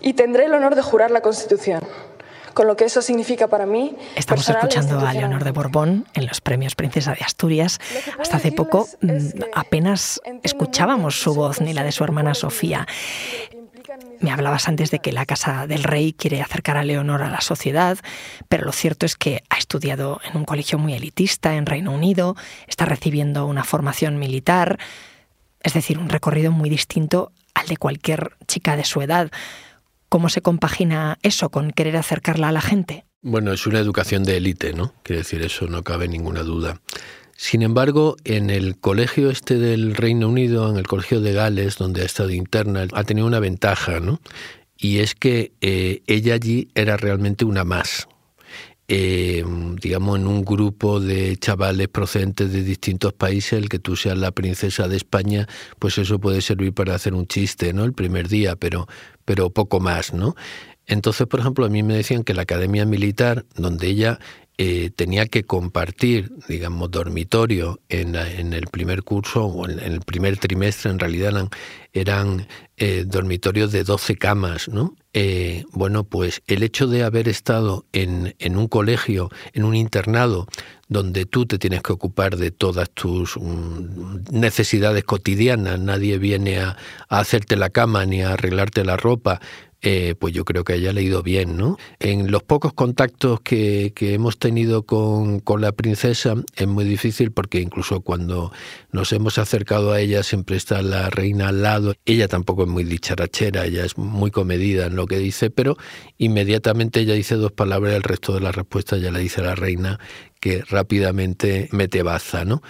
y 0.00 0.12
tendré 0.12 0.44
el 0.44 0.54
honor 0.54 0.76
de 0.76 0.82
jurar 0.82 1.10
la 1.10 1.20
Constitución 1.20 1.80
con 2.54 2.68
lo 2.68 2.76
que 2.76 2.84
eso 2.84 3.02
significa 3.02 3.48
para 3.48 3.66
mí. 3.66 3.96
Estamos 4.14 4.48
escuchando 4.48 5.00
a 5.00 5.12
Leonor 5.12 5.42
de 5.42 5.50
Borbón 5.50 6.06
en 6.14 6.26
los 6.26 6.40
premios 6.40 6.76
Princesa 6.76 7.12
de 7.12 7.24
Asturias. 7.24 7.80
Hasta 8.20 8.36
hace 8.36 8.52
poco 8.52 8.88
mm, 9.00 9.10
apenas 9.52 10.20
escuchábamos 10.44 11.20
su 11.20 11.34
voz 11.34 11.60
ni 11.60 11.72
la 11.72 11.82
de 11.82 11.90
su 11.90 12.04
hermana 12.04 12.34
Sofía. 12.34 12.86
Me 14.20 14.30
hablabas 14.30 14.68
antes 14.68 14.90
de 14.90 14.98
que 14.98 15.12
la 15.12 15.26
Casa 15.26 15.66
del 15.66 15.84
Rey 15.84 16.12
quiere 16.12 16.40
acercar 16.40 16.76
a 16.76 16.84
Leonor 16.84 17.22
a 17.22 17.30
la 17.30 17.40
sociedad, 17.40 17.98
pero 18.48 18.64
lo 18.64 18.72
cierto 18.72 19.06
es 19.06 19.16
que 19.16 19.42
ha 19.50 19.58
estudiado 19.58 20.20
en 20.28 20.36
un 20.36 20.44
colegio 20.44 20.78
muy 20.78 20.94
elitista 20.94 21.56
en 21.56 21.66
Reino 21.66 21.92
Unido, 21.92 22.36
está 22.66 22.84
recibiendo 22.84 23.46
una 23.46 23.64
formación 23.64 24.18
militar, 24.18 24.78
es 25.62 25.74
decir, 25.74 25.98
un 25.98 26.08
recorrido 26.08 26.52
muy 26.52 26.70
distinto 26.70 27.32
al 27.54 27.66
de 27.68 27.76
cualquier 27.76 28.36
chica 28.46 28.76
de 28.76 28.84
su 28.84 29.00
edad. 29.02 29.30
¿Cómo 30.08 30.28
se 30.28 30.42
compagina 30.42 31.18
eso 31.22 31.50
con 31.50 31.70
querer 31.70 31.96
acercarla 31.96 32.48
a 32.48 32.52
la 32.52 32.60
gente? 32.60 33.04
Bueno, 33.22 33.52
es 33.52 33.66
una 33.66 33.78
educación 33.78 34.22
de 34.22 34.36
élite, 34.36 34.74
¿no? 34.74 34.92
Quiere 35.02 35.22
decir, 35.22 35.42
eso 35.42 35.66
no 35.66 35.82
cabe 35.82 36.08
ninguna 36.08 36.42
duda. 36.42 36.80
Sin 37.36 37.62
embargo, 37.62 38.16
en 38.24 38.50
el 38.50 38.78
colegio 38.78 39.30
este 39.30 39.58
del 39.58 39.94
Reino 39.94 40.28
Unido, 40.28 40.70
en 40.70 40.76
el 40.76 40.86
colegio 40.86 41.20
de 41.20 41.32
Gales, 41.32 41.76
donde 41.76 42.02
ha 42.02 42.04
estado 42.04 42.30
interna, 42.30 42.86
ha 42.92 43.04
tenido 43.04 43.26
una 43.26 43.40
ventaja, 43.40 44.00
¿no? 44.00 44.20
Y 44.76 44.98
es 44.98 45.14
que 45.14 45.52
eh, 45.60 46.02
ella 46.06 46.34
allí 46.34 46.68
era 46.74 46.96
realmente 46.96 47.44
una 47.44 47.64
más. 47.64 48.08
Eh, 48.86 49.42
digamos, 49.80 50.18
en 50.18 50.26
un 50.26 50.44
grupo 50.44 51.00
de 51.00 51.38
chavales 51.38 51.88
procedentes 51.88 52.52
de 52.52 52.62
distintos 52.62 53.14
países, 53.14 53.54
el 53.54 53.70
que 53.70 53.78
tú 53.78 53.96
seas 53.96 54.18
la 54.18 54.30
princesa 54.30 54.88
de 54.88 54.96
España, 54.96 55.48
pues 55.78 55.96
eso 55.96 56.18
puede 56.18 56.42
servir 56.42 56.74
para 56.74 56.94
hacer 56.94 57.14
un 57.14 57.26
chiste, 57.26 57.72
¿no? 57.72 57.84
El 57.84 57.94
primer 57.94 58.28
día, 58.28 58.56
pero, 58.56 58.86
pero 59.24 59.48
poco 59.50 59.80
más, 59.80 60.12
¿no? 60.12 60.36
Entonces, 60.86 61.26
por 61.26 61.40
ejemplo, 61.40 61.64
a 61.64 61.70
mí 61.70 61.82
me 61.82 61.94
decían 61.94 62.24
que 62.24 62.34
la 62.34 62.42
Academia 62.42 62.84
Militar, 62.84 63.46
donde 63.56 63.86
ella 63.86 64.18
eh, 64.56 64.90
tenía 64.94 65.26
que 65.26 65.42
compartir, 65.42 66.32
digamos, 66.46 66.88
dormitorio 66.88 67.80
en, 67.88 68.14
el 68.14 68.68
primer 68.68 69.02
curso 69.02 69.46
o 69.46 69.68
en, 69.68 69.80
el 69.80 70.00
primer 70.00 70.36
trimestre, 70.36 70.92
en 70.92 71.00
realidad 71.00 71.30
eran, 71.30 71.50
eran 71.92 72.46
eh, 72.76 73.02
dormitorios 73.04 73.72
de 73.72 73.82
12 73.82 74.14
camas, 74.14 74.68
¿no? 74.68 74.94
Eh, 75.12 75.64
bueno, 75.72 76.04
pues 76.04 76.40
el 76.46 76.62
hecho 76.62 76.86
de 76.86 77.02
haber 77.02 77.28
estado 77.28 77.84
en, 77.92 78.36
en, 78.38 78.56
un 78.56 78.68
colegio, 78.68 79.28
en 79.54 79.64
un 79.64 79.74
internado, 79.74 80.46
donde 80.86 81.26
tú 81.26 81.46
te 81.46 81.58
tienes 81.58 81.82
que 81.82 81.92
ocupar 81.92 82.36
de 82.36 82.52
todas 82.52 82.90
tus 82.90 83.36
mm, 83.36 84.24
necesidades 84.30 85.02
cotidianas, 85.02 85.80
nadie 85.80 86.18
viene 86.18 86.60
a, 86.60 86.76
a 87.08 87.18
hacerte 87.18 87.56
la 87.56 87.70
cama 87.70 88.06
ni 88.06 88.22
a 88.22 88.34
arreglarte 88.34 88.84
la 88.84 88.96
ropa, 88.96 89.40
eh, 89.86 90.14
pues 90.18 90.32
yo 90.32 90.46
creo 90.46 90.64
que 90.64 90.72
haya 90.72 90.94
leído 90.94 91.22
bien, 91.22 91.58
¿no? 91.58 91.76
En 92.00 92.30
los 92.30 92.42
pocos 92.42 92.72
contactos 92.72 93.42
que, 93.42 93.92
hemos 94.00 94.38
tenido 94.38 94.84
con, 94.84 95.42
la 95.60 95.72
princesa 95.72 96.36
es 96.56 96.66
muy 96.66 96.86
difícil 96.86 97.32
porque 97.32 97.60
incluso 97.60 98.00
cuando 98.00 98.50
nos 98.92 99.12
hemos 99.12 99.36
acercado 99.36 99.92
a 99.92 100.00
ella 100.00 100.22
siempre 100.22 100.56
está 100.56 100.80
la 100.80 101.10
reina 101.10 101.48
al 101.48 101.60
lado. 101.60 101.92
Ella 102.06 102.28
tampoco 102.28 102.62
es 102.62 102.68
muy 102.70 102.84
dicharachera, 102.84 103.66
ella 103.66 103.84
es 103.84 103.98
muy 103.98 104.30
comedida 104.30 104.86
en 104.86 104.96
lo 104.96 105.06
que 105.06 105.18
dice, 105.18 105.50
pero 105.50 105.76
inmediatamente 106.16 107.00
ella 107.00 107.12
dice 107.12 107.34
dos 107.34 107.52
palabras 107.52 107.92
el 107.92 108.04
resto 108.04 108.32
de 108.32 108.40
la 108.40 108.52
respuesta 108.52 108.96
ya 108.96 109.10
le 109.10 109.20
dice 109.20 109.42
la 109.42 109.54
reina 109.54 110.00
que 110.40 110.62
rápidamente 110.62 111.68
mete 111.72 112.02
baza, 112.02 112.46
¿no? 112.46 112.62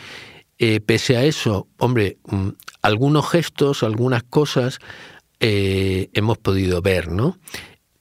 Eh, 0.59 0.81
pese 0.81 1.17
a 1.17 1.25
eso, 1.25 1.69
hombre, 1.79 2.19
mm, 2.27 2.49
algunos 2.83 3.31
gestos, 3.31 3.85
algunas 3.85 4.25
cosas 4.25 4.81
eh, 5.41 6.09
hemos 6.13 6.39
podido 6.39 6.81
ver, 6.83 7.11
¿no? 7.11 7.39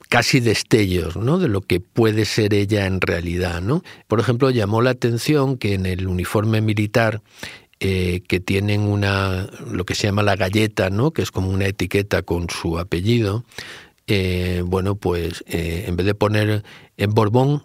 casi 0.10 0.40
destellos 0.40 1.18
¿no? 1.18 1.40
de 1.40 1.48
lo 1.48 1.62
que 1.62 1.80
puede 1.80 2.26
ser 2.26 2.54
ella 2.54 2.86
en 2.86 3.02
realidad. 3.02 3.62
¿no? 3.62 3.84
Por 4.08 4.20
ejemplo, 4.20 4.52
llamó 4.52 4.84
la 4.84 4.92
atención 4.92 5.58
que 5.58 5.74
en 5.74 5.88
el 5.88 6.06
uniforme 6.06 6.62
militar 6.62 7.24
eh, 7.80 8.22
que 8.28 8.40
tienen 8.40 8.82
una 8.82 9.50
lo 9.72 9.86
que 9.86 9.96
se 9.96 10.06
llama 10.06 10.22
la 10.22 10.36
galleta, 10.36 10.92
¿no? 10.92 11.12
que 11.12 11.24
es 11.24 11.32
como 11.32 11.50
una 11.50 11.66
etiqueta 11.66 12.22
con 12.22 12.48
su 12.52 12.78
apellido, 12.78 13.44
eh, 14.06 14.62
bueno, 14.64 14.96
pues 14.96 15.44
en 15.48 15.96
vez 15.96 16.06
de 16.06 16.14
poner 16.14 16.64
en 16.96 17.10
Borbón, 17.10 17.64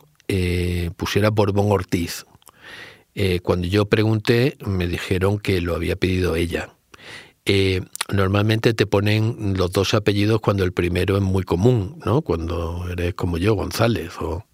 pusiera 0.97 1.29
Borbón 1.29 1.71
Ortiz. 1.71 2.25
cuando 3.43 3.67
yo 3.69 3.85
pregunté, 3.85 4.57
me 4.65 4.87
dijeron 4.87 5.39
que 5.39 5.61
lo 5.61 5.75
había 5.75 5.97
pedido 5.97 6.35
ella. 6.35 6.78
Eh, 7.51 7.81
normalmente 8.13 8.75
te 8.75 8.87
ponen 8.87 9.55
los 9.57 9.73
dos 9.73 9.95
apellidos 9.95 10.41
cuando 10.43 10.65
el 10.65 10.73
primero 10.73 11.17
es 11.17 11.23
muy 11.23 11.45
común, 11.45 11.99
¿no? 12.05 12.21
Cuando 12.21 12.87
eres 12.91 13.15
como 13.15 13.39
yo, 13.39 13.55
González 13.55 14.13
o 14.21 14.45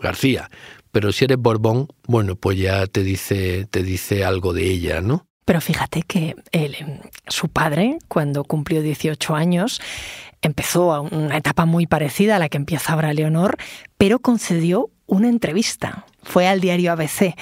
García. 0.00 0.48
Pero 0.92 1.10
si 1.10 1.24
eres 1.24 1.38
Borbón, 1.38 1.88
bueno, 2.06 2.36
pues 2.36 2.56
ya 2.56 2.86
te 2.86 3.02
dice, 3.02 3.66
te 3.68 3.82
dice 3.82 4.24
algo 4.24 4.52
de 4.52 4.70
ella, 4.70 5.00
¿no? 5.00 5.26
Pero 5.44 5.60
fíjate 5.60 6.02
que 6.02 6.36
su 7.26 7.48
padre, 7.48 7.98
cuando 8.06 8.44
cumplió 8.44 8.80
18 8.80 9.34
años, 9.34 9.80
empezó 10.40 10.92
a 10.94 11.00
una 11.00 11.36
etapa 11.36 11.66
muy 11.66 11.88
parecida 11.88 12.36
a 12.36 12.38
la 12.38 12.48
que 12.48 12.58
empieza 12.58 12.92
ahora 12.92 13.12
Leonor, 13.12 13.56
pero 13.98 14.20
concedió 14.20 14.90
una 15.06 15.28
entrevista. 15.28 16.06
Fue 16.22 16.46
al 16.46 16.60
diario 16.60 16.92
ABC. 16.92 17.34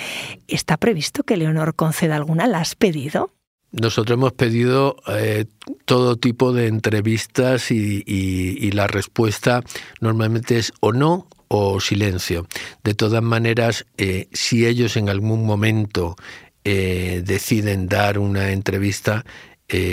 ¿Está 0.49 0.79
previsto 0.79 1.25
que 1.25 1.37
Leonor 1.37 1.75
conceda 1.75 2.17
alguna? 2.17 2.47
¿La 2.47 2.61
has 2.61 2.75
pedido? 2.75 3.35
Nosotros 3.75 4.17
hemos 4.17 4.33
pedido 4.33 4.97
eh, 5.09 5.47
todo 5.85 6.15
tipo 6.15 6.53
de 6.53 6.69
entrevistas 6.69 7.73
y, 7.73 8.71
la 8.71 8.87
respuesta 8.87 9.63
normalmente 10.01 10.59
es 10.59 10.73
o 10.81 10.93
no 10.93 11.29
o 11.49 11.81
silencio. 11.81 12.47
De 12.85 12.95
todas 12.95 13.23
maneras, 13.23 13.85
eh, 13.99 14.29
si 14.33 14.67
ellos 14.67 14.97
en 14.97 15.09
algún 15.09 15.45
momento 15.45 16.17
eh, 16.65 17.23
deciden 17.25 17.89
dar 17.89 18.19
una 18.19 18.53
entrevista, 18.53 19.25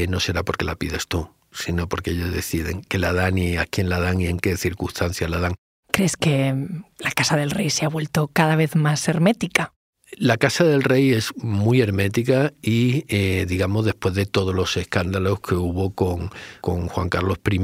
no 0.09 0.19
será 0.19 0.43
porque 0.43 0.63
la 0.63 0.75
pides 0.75 1.07
tú, 1.07 1.27
sino 1.51 1.89
porque 1.89 2.11
ellos 2.11 2.31
deciden 2.31 2.81
que 2.81 2.99
la 2.99 3.13
dan 3.13 3.39
y 3.39 3.57
a 3.57 3.65
quién 3.65 3.89
la 3.89 3.99
dan 3.99 4.21
y 4.21 4.27
en 4.27 4.39
qué 4.39 4.57
circunstancias 4.57 5.27
la 5.27 5.39
dan. 5.39 5.55
¿Crees 5.91 6.17
que 6.17 6.55
la 6.99 7.11
Casa 7.11 7.35
del 7.35 7.49
Rey 7.49 7.71
se 7.71 7.85
ha 7.85 7.89
vuelto 7.89 8.27
cada 8.27 8.55
vez 8.55 8.75
más 8.75 9.07
hermética? 9.07 9.73
La 10.17 10.37
Casa 10.37 10.65
del 10.65 10.83
Rey 10.83 11.11
es 11.11 11.35
muy 11.37 11.81
hermética 11.81 12.53
y, 12.61 13.05
eh, 13.07 13.45
digamos, 13.47 13.85
después 13.85 14.13
de 14.13 14.25
todos 14.25 14.53
los 14.53 14.75
escándalos 14.75 15.39
que 15.39 15.55
hubo 15.55 15.93
con, 15.95 16.29
con 16.59 16.87
Juan 16.87 17.09
Carlos 17.09 17.39
I, 17.49 17.59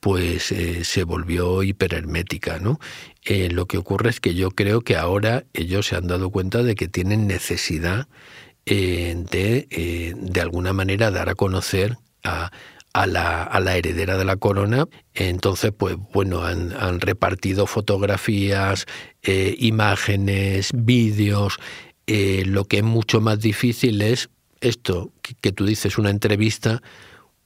pues 0.00 0.52
eh, 0.52 0.84
se 0.84 1.04
volvió 1.04 1.62
hiperhermética, 1.62 2.58
¿no? 2.58 2.80
Eh, 3.24 3.48
lo 3.50 3.66
que 3.66 3.78
ocurre 3.78 4.10
es 4.10 4.20
que 4.20 4.34
yo 4.34 4.50
creo 4.50 4.80
que 4.80 4.96
ahora 4.96 5.44
ellos 5.54 5.86
se 5.86 5.96
han 5.96 6.08
dado 6.08 6.30
cuenta 6.30 6.62
de 6.62 6.74
que 6.74 6.88
tienen 6.88 7.26
necesidad 7.26 8.08
de, 8.66 10.14
de 10.14 10.40
alguna 10.42 10.74
manera, 10.74 11.10
dar 11.10 11.30
a 11.30 11.34
conocer 11.34 11.96
a, 12.22 12.50
a 12.92 13.06
la, 13.06 13.42
a 13.42 13.60
la, 13.60 13.76
heredera 13.76 14.16
de 14.16 14.24
la 14.24 14.36
corona. 14.36 14.86
Entonces, 15.14 15.72
pues 15.76 15.96
bueno, 16.12 16.42
han, 16.42 17.00
repartido 17.00 17.66
fotografías, 17.66 18.86
eh, 19.22 19.56
imágenes, 19.58 20.70
vídeos. 20.74 21.58
Eh, 22.06 22.44
lo 22.46 22.64
que 22.64 22.78
es 22.78 22.84
mucho 22.84 23.20
más 23.20 23.40
difícil 23.40 24.00
es 24.02 24.30
esto, 24.60 25.12
que, 25.40 25.52
tú 25.52 25.66
dices, 25.66 25.98
una 25.98 26.10
entrevista 26.10 26.82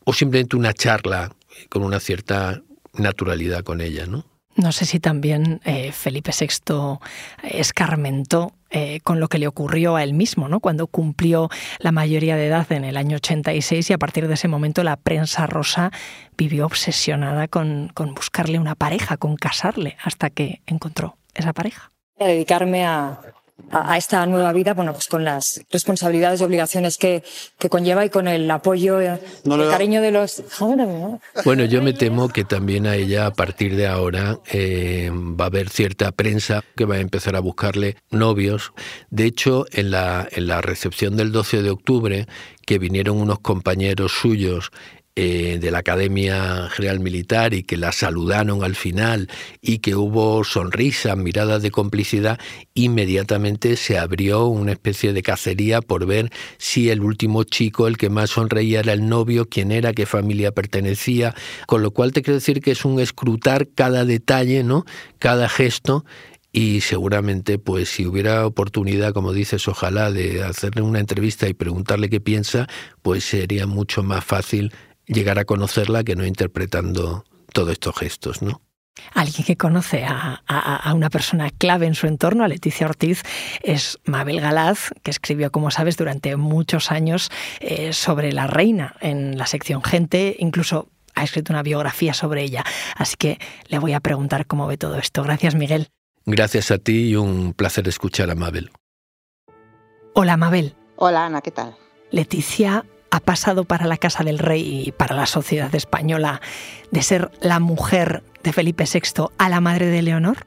o 0.05 0.13
simplemente 0.13 0.57
una 0.57 0.73
charla 0.73 1.35
con 1.69 1.83
una 1.83 2.01
cierta 2.01 2.63
naturalidad 2.95 3.63
con 3.63 3.81
ella, 3.81 4.07
¿no? 4.07 4.25
No 4.55 4.73
sé 4.73 4.85
si 4.85 5.01
también 5.01 5.61
eh, 5.65 5.93
Felipe 5.93 6.31
VI 6.39 6.99
escarmentó 7.43 8.53
eh, 8.71 9.01
con 9.03 9.21
lo 9.21 9.29
que 9.29 9.39
le 9.39 9.47
ocurrió 9.47 9.97
a 9.97 10.03
él 10.03 10.15
mismo, 10.15 10.49
¿no? 10.49 10.61
cuando 10.61 10.87
cumplió 10.87 11.49
la 11.79 11.93
mayoría 11.93 12.37
de 12.37 12.47
edad 12.47 12.71
en 12.73 12.85
el 12.85 12.97
año 12.97 13.17
86 13.17 13.91
y 13.91 13.93
a 13.93 13.99
partir 13.99 14.29
de 14.29 14.35
ese 14.35 14.49
momento 14.49 14.83
la 14.83 14.97
prensa 14.97 15.47
rosa 15.47 15.91
vivió 16.37 16.67
obsesionada 16.67 17.49
con, 17.49 17.91
con 17.95 18.15
buscarle 18.15 18.59
una 18.59 18.75
pareja, 18.75 19.17
con 19.17 19.37
casarle, 19.37 19.97
hasta 20.03 20.31
que 20.31 20.63
encontró 20.67 21.17
esa 21.35 21.53
pareja. 21.53 21.93
Dedicarme 22.19 22.87
a, 22.87 23.21
a, 23.71 23.97
esta 23.97 24.27
nueva 24.27 24.53
vida, 24.53 24.75
bueno, 24.75 24.93
pues 24.93 25.07
con 25.07 25.25
las 25.25 25.63
responsabilidades 25.71 26.41
y 26.41 26.45
obligaciones 26.45 26.99
que, 26.99 27.23
que 27.59 27.69
conlleva 27.69 28.05
y 28.05 28.11
con 28.11 28.29
el 28.29 28.51
apoyo, 28.51 29.01
y 29.03 29.07
el 29.07 29.71
cariño 29.71 30.01
de 30.03 30.11
los... 30.11 30.43
Bueno, 31.45 31.65
yo 31.65 31.83
me 31.83 31.93
temo 31.93 32.29
que 32.29 32.45
también 32.45 32.87
a 32.87 32.97
ella 32.97 33.27
a 33.27 33.33
partir 33.33 33.77
de 33.77 33.87
ahora 33.87 34.39
eh, 34.51 35.11
va 35.13 35.45
a 35.45 35.49
haber 35.49 35.69
cierta 35.69 36.13
prensa 36.13 36.63
que 36.77 36.85
va 36.85 36.97
a 36.97 37.01
empezar 37.01 37.37
a 37.37 37.41
buscarle 37.41 37.97
novios. 38.11 38.73
De 39.11 39.25
hecho, 39.25 39.67
en 39.73 39.91
la, 39.91 40.29
en 40.31 40.47
la 40.47 40.61
recepción 40.61 41.17
del 41.17 41.33
12 41.33 41.63
de 41.63 41.71
octubre, 41.71 42.27
que 42.67 42.79
vinieron 42.79 43.21
unos 43.21 43.41
compañeros 43.41 44.13
suyos 44.13 44.71
eh, 45.15 45.59
de 45.61 45.71
la 45.71 45.79
Academia 45.79 46.71
General 46.71 46.99
Militar 46.99 47.53
y 47.53 47.65
que 47.65 47.77
la 47.77 47.93
saludaron 47.93 48.65
al 48.65 48.75
final 48.75 49.29
y 49.61 49.81
que 49.81 49.95
hubo 49.95 50.43
sonrisas, 50.43 51.19
miradas 51.19 51.61
de 51.61 51.71
complicidad, 51.71 52.41
inmediatamente 52.73 53.77
se 53.77 53.99
abrió 53.99 54.47
una 54.47 54.73
especie 54.73 55.13
de 55.13 55.23
cacería 55.23 55.83
por 55.83 56.07
ver 56.07 56.31
si 56.57 56.89
el 56.89 57.03
último 57.03 57.45
chico, 57.45 57.89
el 57.89 57.99
que 57.99 58.09
más 58.09 58.31
sonreía, 58.31 58.81
era 58.81 58.95
el 58.95 59.07
novio, 59.07 59.51
quién 59.51 59.71
era, 59.71 59.93
qué 59.93 60.07
familia 60.07 60.53
pertenecía, 60.53 61.35
con 61.67 61.83
lo 61.83 61.91
cual 61.91 62.13
te 62.13 62.23
quiero 62.23 62.39
decir 62.39 62.63
que 62.63 62.71
es 62.71 62.87
un 62.87 62.99
escrutar 62.99 63.69
cada 63.69 64.07
detalle, 64.07 64.65
¿no? 64.65 64.87
cada 65.19 65.49
gesto 65.49 66.07
y 66.53 66.83
seguramente 66.83 67.59
pues 67.59 67.89
si 67.89 68.07
hubiera 68.07 68.47
oportunidad, 68.47 69.13
como 69.13 69.33
dices, 69.33 69.69
ojalá 69.69 70.11
de 70.11 70.43
hacerle 70.43 70.83
una 70.83 71.01
entrevista 71.01 71.49
y 71.49 71.55
preguntarle 71.55 72.11
qué 72.11 72.21
piensa, 72.21 72.67
pues 73.03 73.25
sería 73.25 73.67
mucho 73.67 74.03
más 74.03 74.25
fácil 74.25 74.73
llegar 75.07 75.39
a 75.39 75.45
conocerla 75.45 76.05
que 76.05 76.17
no 76.17 76.25
interpretando 76.25 77.25
todos 77.53 77.73
estos 77.73 77.97
gestos, 77.97 78.43
¿no? 78.43 78.61
Alguien 79.15 79.45
que 79.45 79.57
conoce 79.57 80.05
a, 80.07 80.93
una 80.95 81.11
persona 81.11 81.51
clave 81.51 81.87
en 81.87 81.95
su 81.95 82.07
entorno, 82.07 82.45
a 82.45 82.49
Leticia 82.49 82.87
Ortiz, 82.87 83.23
es 83.63 83.99
Mabel 84.05 84.41
Galaz, 84.41 84.91
que 85.03 85.11
escribió, 85.11 85.51
como 85.51 85.71
sabes, 85.71 85.97
durante 85.97 86.37
muchos 86.37 86.91
años 86.91 87.31
eh, 87.61 87.93
sobre 87.93 88.33
la 88.33 88.47
reina 88.47 88.97
en 89.01 89.39
la 89.39 89.47
sección 89.47 89.83
Gente, 89.83 90.37
incluso 90.39 90.89
ha 91.15 91.25
escrito 91.25 91.53
una 91.53 91.63
biografía 91.63 92.15
sobre 92.15 92.43
ella. 92.43 92.65
Así 92.97 93.17
que 93.17 93.39
le 93.69 93.79
voy 93.79 93.93
a 93.93 94.01
preguntar 94.01 94.47
cómo 94.47 94.67
ve 94.67 94.77
todo 94.77 94.97
esto. 94.97 95.23
Gracias, 95.23 95.55
Miguel. 95.55 95.89
Gracias 96.25 96.71
a 96.71 96.79
ti 96.79 97.09
y 97.09 97.17
un 97.17 97.55
placer 97.55 97.89
escuchar 97.89 98.31
a 98.31 98.35
Mabel. 98.35 98.71
Hola, 100.15 100.37
Mabel. 100.37 100.75
Hola, 100.97 101.27
Ana, 101.27 101.41
¿qué 101.41 101.51
tal? 101.51 101.75
Leticia 102.11 102.85
ha 103.13 103.21
pasado 103.21 103.65
para 103.65 103.87
la 103.87 103.99
Casa 103.99 104.25
del 104.25 104.39
Rey 104.39 104.87
y 104.87 104.93
para 104.93 105.15
la 105.15 105.27
sociedad 105.27 105.73
española 105.75 106.41
de 106.91 107.03
ser 107.03 107.31
la 107.41 107.61
mujer 107.61 108.25
de 108.43 108.53
Felipe 108.55 108.85
VI 108.91 109.27
a 109.37 109.49
la 109.51 109.61
madre 109.61 109.87
de 109.87 110.01
Leonor? 110.01 110.47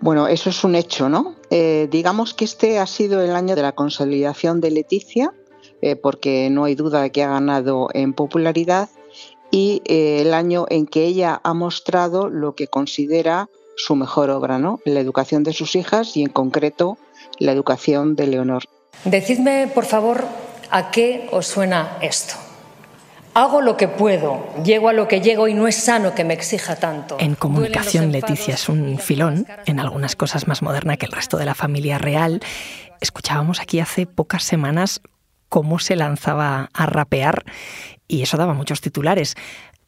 Bueno, 0.00 0.28
eso 0.28 0.50
es 0.50 0.62
un 0.62 0.74
hecho, 0.74 1.08
¿no? 1.08 1.36
Eh, 1.48 1.88
digamos 1.90 2.34
que 2.34 2.44
este 2.44 2.78
ha 2.78 2.86
sido 2.86 3.22
el 3.22 3.34
año 3.34 3.56
de 3.56 3.62
la 3.62 3.72
consolidación 3.72 4.60
de 4.60 4.70
Leticia, 4.70 5.32
eh, 5.80 5.96
porque 5.96 6.50
no 6.50 6.64
hay 6.64 6.74
duda 6.74 7.00
de 7.00 7.12
que 7.12 7.22
ha 7.22 7.30
ganado 7.30 7.88
en 7.94 8.12
popularidad, 8.12 8.90
y 9.50 9.80
eh, 9.86 10.20
el 10.20 10.34
año 10.34 10.66
en 10.68 10.86
que 10.86 11.04
ella 11.04 11.40
ha 11.42 11.54
mostrado 11.54 12.28
lo 12.28 12.54
que 12.54 12.66
considera 12.66 13.48
su 13.76 13.96
mejor 13.96 14.28
obra, 14.28 14.58
¿no? 14.58 14.80
La 14.84 15.00
educación 15.00 15.44
de 15.44 15.54
sus 15.54 15.74
hijas 15.74 16.14
y 16.14 16.22
en 16.22 16.30
concreto 16.30 16.98
la 17.38 17.52
educación 17.52 18.16
de 18.16 18.26
Leonor. 18.26 18.64
Decidme, 19.04 19.70
por 19.74 19.86
favor, 19.86 20.24
¿A 20.70 20.90
qué 20.90 21.28
os 21.32 21.46
suena 21.46 21.98
esto? 22.00 22.34
Hago 23.34 23.60
lo 23.60 23.76
que 23.76 23.88
puedo, 23.88 24.54
llego 24.64 24.88
a 24.88 24.92
lo 24.92 25.08
que 25.08 25.20
llego 25.20 25.48
y 25.48 25.54
no 25.54 25.68
es 25.68 25.76
sano 25.76 26.14
que 26.14 26.24
me 26.24 26.34
exija 26.34 26.76
tanto. 26.76 27.16
En 27.20 27.34
comunicación, 27.34 28.10
Leticia 28.10 28.54
es 28.54 28.68
un 28.68 28.98
filón, 28.98 29.46
en 29.66 29.80
algunas 29.80 30.16
cosas 30.16 30.48
más 30.48 30.62
moderna 30.62 30.96
que 30.96 31.06
el 31.06 31.12
resto 31.12 31.36
de 31.38 31.44
la 31.44 31.54
familia 31.54 31.98
real. 31.98 32.40
Escuchábamos 33.00 33.60
aquí 33.60 33.80
hace 33.80 34.06
pocas 34.06 34.42
semanas 34.42 35.00
cómo 35.48 35.78
se 35.78 35.96
lanzaba 35.96 36.70
a 36.72 36.86
rapear 36.86 37.44
y 38.08 38.22
eso 38.22 38.36
daba 38.36 38.54
muchos 38.54 38.80
titulares. 38.80 39.36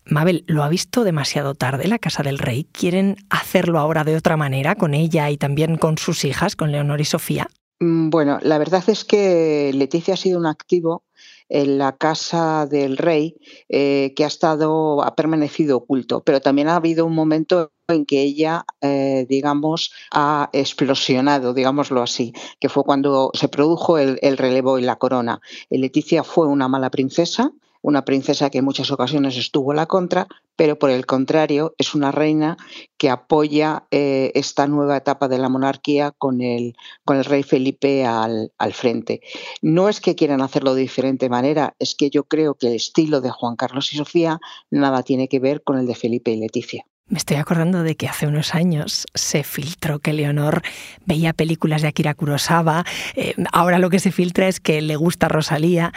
Mabel, 0.05 0.45
¿lo 0.47 0.64
ha 0.64 0.68
visto 0.68 1.05
demasiado 1.05 1.55
tarde 1.55 1.87
la 1.87 1.99
Casa 1.99 2.23
del 2.23 2.38
Rey? 2.38 2.66
¿Quieren 2.73 3.16
hacerlo 3.31 3.79
ahora 3.79 4.03
de 4.03 4.16
otra 4.16 4.37
manera 4.37 4.75
con 4.75 4.95
ella 4.95 5.31
y 5.31 5.37
también 5.37 5.77
con 5.77 5.99
sus 5.99 6.25
hijas, 6.25 6.57
con 6.57 6.73
Leonor 6.73 7.01
y 7.01 7.05
Sofía? 7.05 7.49
Mm, 7.83 8.11
bueno, 8.11 8.38
la 8.42 8.59
verdad 8.59 8.85
es 8.88 9.05
que 9.05 9.73
Leticia 9.75 10.14
ha 10.14 10.16
sido 10.16 10.38
un 10.38 10.47
activo 10.47 11.05
en 11.49 11.79
la 11.79 11.97
casa 11.97 12.64
del 12.66 12.97
rey 12.97 13.37
eh, 13.68 14.12
que 14.14 14.23
ha 14.23 14.29
estado, 14.29 15.03
ha 15.03 15.16
permanecido 15.16 15.79
oculto, 15.79 16.23
pero 16.23 16.40
también 16.40 16.68
ha 16.68 16.77
habido 16.77 17.05
un 17.05 17.14
momento 17.16 17.73
en 17.88 18.07
que 18.07 18.23
ella, 18.23 18.64
eh, 18.81 19.27
digamos, 19.29 19.92
ha 20.12 20.49
explosionado, 20.53 21.55
digámoslo 21.55 22.03
así, 22.03 22.33
que 22.61 22.68
fue 22.68 22.85
cuando 22.85 23.33
se 23.35 23.49
produjo 23.49 23.99
el, 23.99 24.16
el 24.23 24.38
relevo 24.38 24.79
y 24.79 24.83
la 24.83 24.97
corona. 24.97 25.40
Leticia 25.68 26.23
fue 26.23 26.47
una 26.47 26.68
mala 26.68 26.88
princesa, 26.88 27.53
una 27.83 28.05
princesa 28.05 28.49
que 28.49 28.59
en 28.59 28.64
muchas 28.64 28.90
ocasiones 28.90 29.37
estuvo 29.37 29.73
a 29.73 29.75
la 29.75 29.87
contra, 29.87 30.29
pero 30.57 30.79
por 30.79 30.90
el 30.90 31.05
contrario 31.05 31.75
es 31.79 31.95
una 31.95 32.12
reina 32.12 32.57
que 32.97 33.11
apoya 33.11 33.87
eh, 33.90 34.31
esta 34.35 34.66
nueva 34.66 34.97
etapa 34.97 35.29
de 35.29 35.38
la 35.38 35.49
monarquía 35.49 36.12
con 36.12 36.40
el, 36.40 36.75
con 37.05 37.16
el 37.16 37.25
rey 37.25 37.42
Felipe 37.42 38.07
al, 38.07 38.53
al, 38.59 38.73
frente. 38.73 39.21
No 39.61 39.88
es 39.88 40.01
que 40.01 40.14
quieran 40.14 40.40
hacerlo 40.40 40.75
de 40.75 40.83
diferente 40.83 41.29
manera, 41.29 41.75
es 41.79 41.95
que 41.95 42.11
yo 42.11 42.25
creo 42.25 42.55
que 42.55 42.68
el 42.68 42.75
estilo 42.75 43.21
de 43.21 43.31
Juan 43.31 43.57
Carlos 43.57 43.92
y 43.92 43.97
Sofía 43.97 44.38
nada 44.71 45.03
tiene 45.03 45.29
que 45.29 45.40
ver 45.40 45.62
con 45.62 45.79
el 45.79 45.87
de 45.87 45.95
Felipe 45.95 46.31
y 46.31 46.37
Leticia. 46.37 46.87
Me 47.09 47.19
estoy 47.19 47.37
acordando 47.37 47.83
de 47.83 47.95
que 47.97 48.09
hace 48.09 48.27
unos 48.27 48.55
años 48.55 49.07
se 49.12 49.43
filtró 49.43 49.99
que 49.99 50.12
Leonor 50.12 50.62
veía 51.05 51.33
películas 51.33 51.83
de 51.83 51.88
Akira 51.88 52.15
Kurosawa. 52.15 52.85
Eh, 53.17 53.35
ahora 53.53 53.79
lo 53.79 53.91
que 53.91 53.99
se 53.99 54.12
filtra 54.12 54.49
es 54.49 54.61
que 54.61 54.81
le 54.81 54.97
gusta 54.97 55.29
Rosalía. 55.29 55.93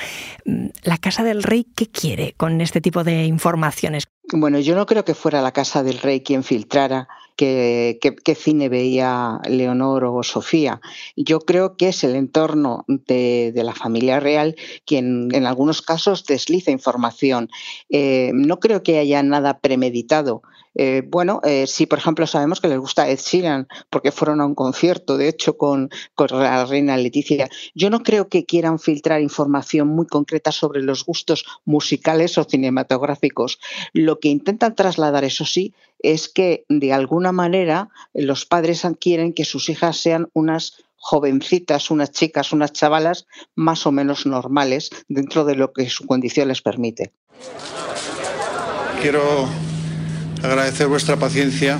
Mm, 0.46 0.68
¿La 0.84 0.98
Casa 0.98 1.24
del 1.24 1.44
Rey 1.44 1.66
qué 1.76 1.88
quiere 1.88 2.34
con 2.36 2.60
este 2.60 2.82
tipo 2.82 3.04
de 3.04 3.26
informaciones? 3.26 4.06
Bueno, 4.34 4.60
yo 4.60 4.76
no 4.76 4.86
creo 4.86 5.06
que 5.06 5.14
fuera 5.14 5.42
la 5.42 5.52
Casa 5.52 5.84
del 5.84 6.00
Rey 6.00 6.22
quien 6.22 6.44
filtrara 6.44 7.08
qué, 7.36 8.38
cine 8.38 8.70
veía 8.70 9.40
Leonor 9.48 10.06
o 10.06 10.24
Sofía. 10.24 10.82
Yo 11.16 11.40
creo 11.40 11.78
que 11.78 11.90
es 11.90 12.04
el 12.04 12.16
entorno 12.16 12.86
de, 12.88 13.52
la 13.56 13.74
familia 13.74 14.20
real 14.20 14.56
quien 14.86 15.34
en 15.34 15.46
algunos 15.46 15.82
casos 15.82 16.26
desliza 16.26 16.72
información. 16.72 17.50
Eh, 17.90 18.32
no 18.34 18.60
creo 18.60 18.84
que 18.84 19.00
haya 19.00 19.22
nada 19.24 19.60
premeditado. 19.60 20.42
Eh, 20.76 21.04
bueno, 21.06 21.40
eh, 21.44 21.66
sí, 21.68 21.86
por 21.86 22.00
ejemplo, 22.00 22.28
sabemos 22.28 22.60
que 22.60 22.68
les 22.68 22.80
gusta 22.80 23.10
Ed 23.10 23.20
Sheeran 23.20 23.68
porque 23.90 24.12
fueron 24.12 24.42
a 24.42 24.46
un 24.46 24.56
concierto, 24.56 25.18
de 25.18 25.30
hecho, 25.30 25.58
con, 25.58 25.90
la 26.18 26.66
reina 26.66 26.98
Leticia. 26.98 27.50
Yo 27.74 27.90
no 27.90 28.04
creo 28.04 28.28
que 28.28 28.46
quieran 28.46 28.80
filtrar 28.80 29.22
información 29.22 29.88
muy 29.88 30.06
concreta 30.06 30.52
sobre 30.52 30.82
los 30.82 31.06
gustos 31.06 31.46
musicales 31.64 32.38
o 32.38 32.44
cinematográficos. 32.44 33.60
Lo 33.94 34.20
que 34.20 34.30
intentan 34.30 34.76
trasladar, 34.76 35.24
eso 35.24 35.46
sí, 35.46 35.74
es 36.00 36.30
que 36.30 36.66
de 36.68 36.94
alguna 36.94 37.32
manera 37.32 37.90
los 38.14 38.46
padres 38.46 38.86
quieren 39.00 39.34
que 39.34 39.46
sus 39.46 39.70
hijas 39.70 39.98
sean 39.98 40.30
unas 40.34 40.84
jovencitas, 40.98 41.92
unas 41.92 42.12
chicas, 42.12 42.52
unas 42.52 42.74
chavalas 42.74 43.28
más 43.56 43.86
o 43.86 43.92
menos 43.92 44.26
normales 44.26 44.90
dentro 45.08 45.46
de 45.46 45.56
lo 45.56 45.72
que 45.72 45.90
su 45.90 46.06
condición 46.06 46.48
les 46.48 46.62
permite. 46.62 47.12
Quiero 49.02 49.48
agradecer 50.46 50.88
vuestra 50.88 51.18
paciencia 51.18 51.80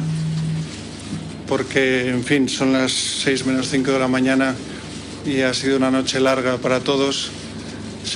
porque, 1.48 2.10
en 2.10 2.24
fin, 2.24 2.50
son 2.50 2.74
las 2.74 2.92
6 2.92 3.46
menos 3.46 3.70
5 3.70 3.92
de 3.92 4.00
la 4.00 4.08
mañana 4.08 4.56
y 5.26 5.42
ha 5.42 5.54
sido 5.54 5.78
una 5.78 5.92
noche 5.92 6.20
larga 6.20 6.58
para 6.58 6.80
todos 6.80 7.32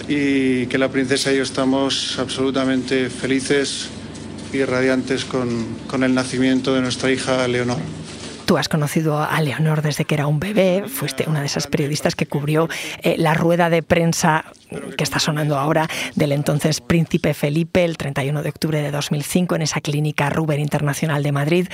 y 0.07 0.67
que 0.67 0.77
la 0.77 0.89
princesa 0.89 1.31
y 1.31 1.37
yo 1.37 1.43
estamos 1.43 2.17
absolutamente 2.19 3.09
felices 3.09 3.89
y 4.53 4.63
radiantes 4.63 5.25
con, 5.25 5.65
con 5.87 6.03
el 6.03 6.13
nacimiento 6.13 6.73
de 6.73 6.81
nuestra 6.81 7.11
hija 7.11 7.47
Leonor. 7.47 7.77
Tú 8.45 8.57
has 8.57 8.67
conocido 8.67 9.21
a 9.21 9.39
Leonor 9.41 9.83
desde 9.83 10.05
que 10.05 10.15
era 10.15 10.25
un 10.25 10.39
bebé, 10.39 10.85
fuiste 10.87 11.25
una 11.27 11.41
de 11.41 11.45
esas 11.45 11.67
periodistas 11.67 12.15
que 12.15 12.25
cubrió 12.25 12.67
eh, 13.03 13.15
la 13.19 13.35
rueda 13.35 13.69
de 13.69 13.83
prensa 13.83 14.45
que 14.97 15.03
está 15.03 15.19
sonando 15.19 15.57
ahora 15.57 15.87
del 16.15 16.31
entonces 16.31 16.81
príncipe 16.81 17.33
Felipe 17.33 17.83
el 17.83 17.97
31 17.97 18.43
de 18.43 18.49
octubre 18.49 18.81
de 18.81 18.91
2005 18.91 19.55
en 19.55 19.61
esa 19.63 19.81
clínica 19.81 20.29
Ruber 20.29 20.59
Internacional 20.59 21.23
de 21.23 21.31
Madrid. 21.31 21.67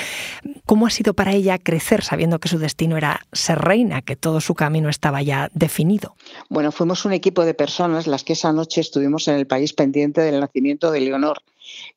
¿Cómo 0.66 0.88
ha 0.88 0.90
sido 0.90 1.14
para 1.14 1.34
ella 1.34 1.58
crecer 1.58 2.04
sabiendo 2.04 2.40
que 2.40 2.50
su 2.50 2.60
destino 2.60 2.98
era 2.98 3.22
ser 3.32 3.60
reina, 3.60 4.02
que 4.02 4.16
todo 4.16 4.42
su 4.42 4.56
camino 4.56 4.90
estaba 4.90 5.22
ya 5.22 5.50
definido? 5.54 6.16
Bueno, 6.50 6.72
fuimos 6.72 7.06
un 7.06 7.14
equipo 7.14 7.46
de 7.46 7.54
personas 7.54 8.08
las 8.08 8.24
que 8.24 8.34
esa 8.34 8.54
noche 8.54 8.82
estuvimos 8.82 9.28
en 9.28 9.36
el 9.36 9.48
país 9.48 9.74
pendiente 9.74 10.22
del 10.22 10.40
nacimiento 10.40 10.92
de 10.92 11.02
Leonor 11.02 11.42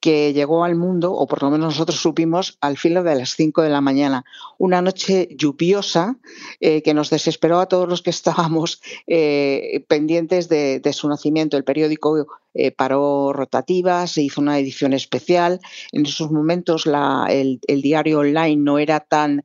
que 0.00 0.32
llegó 0.32 0.64
al 0.64 0.76
mundo, 0.76 1.12
o 1.12 1.26
por 1.26 1.42
lo 1.42 1.50
menos 1.50 1.74
nosotros 1.74 2.00
supimos, 2.00 2.58
al 2.60 2.76
filo 2.76 3.02
de 3.02 3.14
las 3.14 3.34
5 3.34 3.62
de 3.62 3.70
la 3.70 3.80
mañana. 3.80 4.24
Una 4.56 4.82
noche 4.82 5.28
lluviosa 5.36 6.16
eh, 6.60 6.82
que 6.82 6.94
nos 6.94 7.10
desesperó 7.10 7.60
a 7.60 7.66
todos 7.66 7.88
los 7.88 8.02
que 8.02 8.10
estábamos 8.10 8.80
eh, 9.06 9.84
pendientes 9.88 10.48
de, 10.48 10.80
su 10.92 11.08
nacimiento. 11.08 11.56
El 11.56 11.64
periódico 11.64 12.26
eh, 12.54 12.70
paró 12.70 13.32
rotativas, 13.32 14.12
se 14.12 14.22
hizo 14.22 14.40
una 14.40 14.58
edición 14.58 14.92
especial. 14.92 15.60
En 15.92 16.06
esos 16.06 16.30
momentos 16.30 16.84
el, 16.86 17.60
diario 17.66 18.20
online 18.20 18.56
no 18.56 18.78
era 18.78 19.00
tan, 19.00 19.44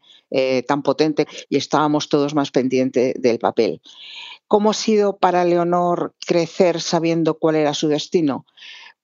tan 0.67 0.81
potente 0.81 1.27
y 1.49 1.57
estábamos 1.57 2.09
todos 2.09 2.33
más 2.33 2.49
pendientes 2.51 3.13
del 3.21 3.39
papel. 3.39 3.81
¿Cómo 4.47 4.71
ha 4.71 4.73
sido 4.73 5.17
para 5.17 5.45
Leonor 5.45 6.13
crecer 6.25 6.81
sabiendo 6.81 7.39
cuál 7.39 7.55
era 7.55 7.73
su 7.73 7.87
destino? 7.87 8.45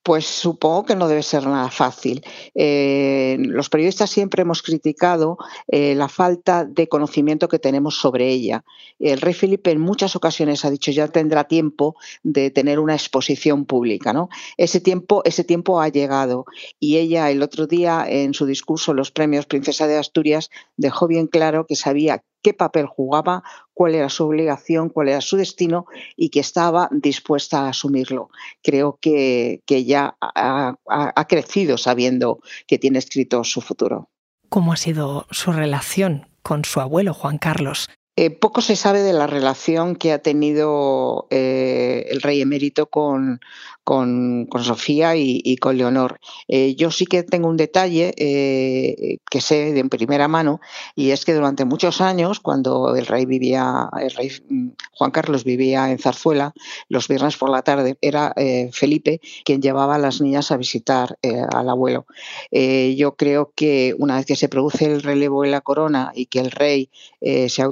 Pues 0.02 0.26
supongo 0.26 0.86
que 0.86 0.96
no 0.96 1.08
debe 1.08 1.24
ser 1.24 1.46
nada 1.46 1.70
fácil. 1.70 2.24
Eh, 2.56 3.38
los 3.40 3.70
periodistas 3.70 4.10
siempre 4.10 4.44
hemos 4.44 4.62
criticado 4.62 5.38
eh, 5.68 5.94
la 5.94 6.08
falta 6.08 6.64
de 6.64 6.88
conocimiento 6.88 7.50
que 7.50 7.60
tenemos 7.60 8.00
sobre 8.00 8.30
ella. 8.30 8.64
El 8.98 9.20
rey 9.20 9.34
Felipe 9.34 9.72
en 9.72 9.82
muchas 9.82 10.16
ocasiones 10.16 10.64
ha 10.64 10.72
dicho 10.72 10.92
ya 10.92 11.10
tendrá 11.10 11.44
tiempo 11.44 11.96
de 12.24 12.50
tener 12.50 12.80
una 12.80 12.96
exposición 12.96 13.66
pública. 13.66 14.14
¿no? 14.14 14.30
Ese, 14.58 14.80
tiempo, 14.80 15.22
ese 15.26 15.44
tiempo 15.44 15.82
ha 15.82 15.90
llegado 15.90 16.46
y 16.80 16.98
ella 16.98 17.30
el 17.30 17.44
otro 17.44 17.68
día 17.68 18.06
en 18.08 18.34
su 18.34 18.46
discurso 18.46 18.94
los 18.94 19.12
premios 19.12 19.46
Princesa 19.48 19.86
de 19.86 19.98
Asturias 19.98 20.50
dejó 20.78 21.08
bien 21.08 21.28
claro 21.28 21.66
que 21.68 21.76
sabía 21.76 22.24
qué 22.42 22.54
papel 22.54 22.86
jugaba, 22.86 23.44
cuál 23.74 23.96
era 23.96 24.10
su 24.10 24.26
obligación, 24.26 24.90
cuál 24.90 25.10
era 25.10 25.22
su 25.22 25.38
destino 25.38 25.86
y 26.16 26.30
que 26.30 26.40
estaba 26.40 26.90
dispuesta 26.92 27.62
a 27.66 27.70
asumirlo. 27.70 28.30
Creo 28.64 28.98
que, 29.02 29.62
que 29.66 29.86
ya 29.86 30.16
ha, 30.22 30.76
ha 30.88 31.28
crecido 31.28 31.78
sabiendo 31.78 32.40
que 32.68 32.78
tiene 32.78 33.00
escrito 33.00 33.44
su 33.44 33.62
futuro. 33.62 34.10
¿Cómo 34.50 34.74
ha 34.74 34.78
sido 34.78 35.28
su 35.30 35.52
relación 35.52 36.28
con 36.42 36.66
su 36.66 36.80
abuelo 36.80 37.14
Juan 37.14 37.38
Carlos? 37.38 37.88
Eh, 38.22 38.32
poco 38.32 38.60
se 38.60 38.76
sabe 38.76 39.02
de 39.02 39.14
la 39.14 39.28
relación 39.28 39.96
que 39.96 40.12
ha 40.12 40.22
tenido 40.22 41.28
eh, 41.30 42.06
el 42.10 42.22
rey 42.22 42.42
emérito 42.42 42.88
con, 42.88 43.40
con, 43.86 44.46
Sofía 44.62 45.16
y, 45.16 45.56
con 45.56 45.78
Leonor. 45.78 46.20
Eh, 46.50 46.76
yo 46.76 46.92
sí 46.92 47.06
que 47.06 47.24
tengo 47.24 47.48
un 47.48 47.56
detalle 47.56 48.14
que 48.18 49.42
sé 49.42 49.72
de 49.72 49.86
primera 49.86 50.28
mano 50.28 50.60
y 50.96 51.12
es 51.12 51.24
que 51.24 51.34
durante 51.34 51.64
muchos 51.64 52.02
años, 52.02 52.42
cuando 52.42 52.94
el 52.94 53.06
rey 53.06 53.26
vivía, 53.26 53.90
el 54.00 54.12
rey 54.12 54.32
mm, 54.50 54.68
Juan 54.92 55.12
Carlos 55.12 55.46
vivía 55.46 55.90
en 55.90 55.98
Zarzuela, 55.98 56.54
los 56.90 57.08
viernes 57.08 57.38
por 57.38 57.50
la 57.50 57.62
tarde 57.62 57.98
era 58.02 58.36
Felipe 58.74 59.22
quien 59.46 59.62
llevaba 59.62 59.96
a 59.96 59.98
las 59.98 60.20
niñas 60.20 60.52
a 60.52 60.58
visitar 60.58 61.18
al 61.24 61.70
abuelo. 61.70 62.06
yo 62.52 63.16
creo 63.16 63.54
que 63.56 63.96
una 63.98 64.18
vez 64.18 64.26
que 64.26 64.36
se 64.36 64.50
produce 64.50 64.86
el 64.86 65.02
relevo 65.02 65.46
en 65.46 65.52
la 65.52 65.62
corona 65.62 66.12
y 66.14 66.26
que 66.26 66.40
el 66.40 66.52
rey 66.52 66.90
se 67.22 67.64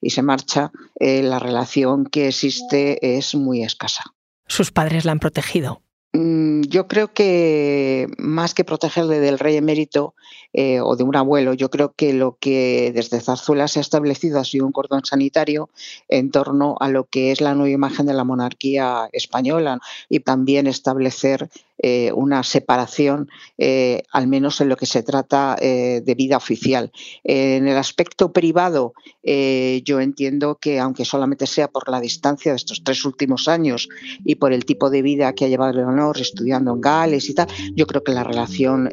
y 0.00 0.10
se 0.10 0.22
marcha, 0.22 0.72
eh, 0.98 1.22
la 1.22 1.38
relación 1.38 2.06
que 2.06 2.28
existe 2.28 3.16
es 3.16 3.34
muy 3.34 3.62
escasa. 3.62 4.04
¿Sus 4.46 4.72
padres 4.72 5.04
la 5.04 5.12
han 5.12 5.20
protegido? 5.20 5.82
Mm, 6.12 6.62
yo 6.62 6.88
creo 6.88 7.12
que 7.12 8.08
más 8.18 8.52
que 8.52 8.64
protegerle 8.64 9.20
del 9.20 9.38
rey 9.38 9.56
emérito 9.56 10.14
eh, 10.52 10.80
o 10.80 10.96
de 10.96 11.04
un 11.04 11.14
abuelo, 11.14 11.54
yo 11.54 11.70
creo 11.70 11.92
que 11.92 12.12
lo 12.12 12.36
que 12.40 12.90
desde 12.92 13.20
Zarzuela 13.20 13.68
se 13.68 13.78
ha 13.78 13.82
establecido 13.82 14.40
ha 14.40 14.44
sido 14.44 14.66
un 14.66 14.72
cordón 14.72 15.04
sanitario 15.04 15.70
en 16.08 16.32
torno 16.32 16.74
a 16.80 16.88
lo 16.88 17.04
que 17.04 17.30
es 17.30 17.40
la 17.40 17.54
nueva 17.54 17.70
imagen 17.70 18.06
de 18.06 18.14
la 18.14 18.24
monarquía 18.24 19.08
española 19.12 19.78
y 20.08 20.20
también 20.20 20.66
establecer 20.66 21.48
eh, 21.82 22.12
una 22.12 22.42
separación, 22.42 23.30
eh, 23.56 24.02
al 24.12 24.26
menos 24.26 24.60
en 24.60 24.68
lo 24.68 24.76
que 24.76 24.84
se 24.84 25.02
trata 25.02 25.56
eh, 25.58 26.02
de 26.04 26.14
vida 26.14 26.36
oficial. 26.36 26.92
en 27.24 27.68
el 27.68 27.76
aspecto 27.78 28.32
privado, 28.32 28.92
yo 29.22 30.00
entiendo 30.00 30.58
que 30.60 30.78
aunque 30.78 31.04
solamente 31.04 31.46
sea 31.46 31.68
por 31.68 31.88
la 31.88 32.00
distancia 32.00 32.52
de 32.52 32.56
estos 32.56 32.82
tres 32.84 33.04
últimos 33.04 33.48
años 33.48 33.88
y 34.24 34.34
por 34.34 34.52
el 34.52 34.64
tipo 34.64 34.90
de 34.90 35.02
vida 35.02 35.34
que 35.34 35.44
ha 35.44 35.48
llevado 35.48 35.72
Leonor 35.72 36.18
estudiando 36.20 36.72
en 36.72 36.80
Gales 36.80 37.28
y 37.28 37.34
tal, 37.34 37.48
yo 37.74 37.86
creo 37.86 38.02
que 38.02 38.12
la 38.12 38.24
relación 38.24 38.90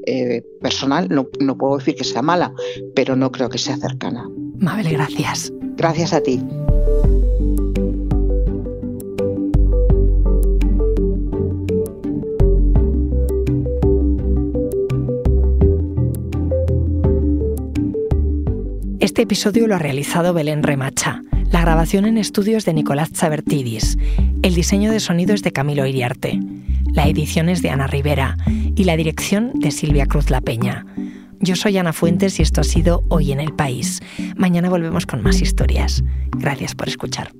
personal 0.62 1.08
no, 1.10 1.28
no 1.40 1.58
puedo 1.58 1.78
decir 1.78 1.96
que 1.96 2.04
sea 2.04 2.22
mala, 2.22 2.54
pero 2.96 3.16
no 3.16 3.32
creo 3.32 3.50
que 3.50 3.58
sea 3.58 3.78
cercana. 3.78 4.30
Mabel, 4.60 4.90
gracias. 4.90 5.52
Gracias 5.76 6.14
a 6.14 6.22
ti. 6.22 6.42
Este 19.18 19.24
episodio 19.24 19.66
lo 19.66 19.74
ha 19.74 19.80
realizado 19.80 20.32
Belén 20.32 20.62
Remacha. 20.62 21.24
La 21.52 21.62
grabación 21.62 22.06
en 22.06 22.20
estudios 22.20 22.66
de 22.66 22.76
Nicolás 22.76 23.12
Chabertidis. 23.12 23.98
El 24.44 24.54
diseño 24.54 24.92
de 24.92 25.00
sonido 25.00 25.34
es 25.34 25.42
de 25.42 25.52
Camilo 25.52 25.88
Iriarte. 25.88 26.40
La 26.94 27.08
edición 27.08 27.50
es 27.50 27.64
de 27.64 27.72
Ana 27.72 27.88
Rivera 27.88 28.38
y 28.76 28.84
la 28.84 28.96
dirección 28.96 29.54
de 29.56 29.72
Silvia 29.72 30.06
Cruz 30.06 30.30
La 30.30 30.40
Peña. 30.40 30.86
Yo 31.40 31.56
soy 31.56 31.80
Ana 31.80 31.94
Fuentes 31.94 32.38
y 32.40 32.44
esto 32.44 32.62
ha 32.62 32.64
sido 32.64 33.06
Hoy 33.10 33.32
en 33.32 33.40
el 33.40 33.54
País. 33.54 34.02
Mañana 34.36 34.70
volvemos 34.70 35.08
con 35.08 35.24
más 35.24 35.42
historias. 35.42 36.04
Gracias 36.38 36.76
por 36.76 36.88
escuchar. 36.88 37.32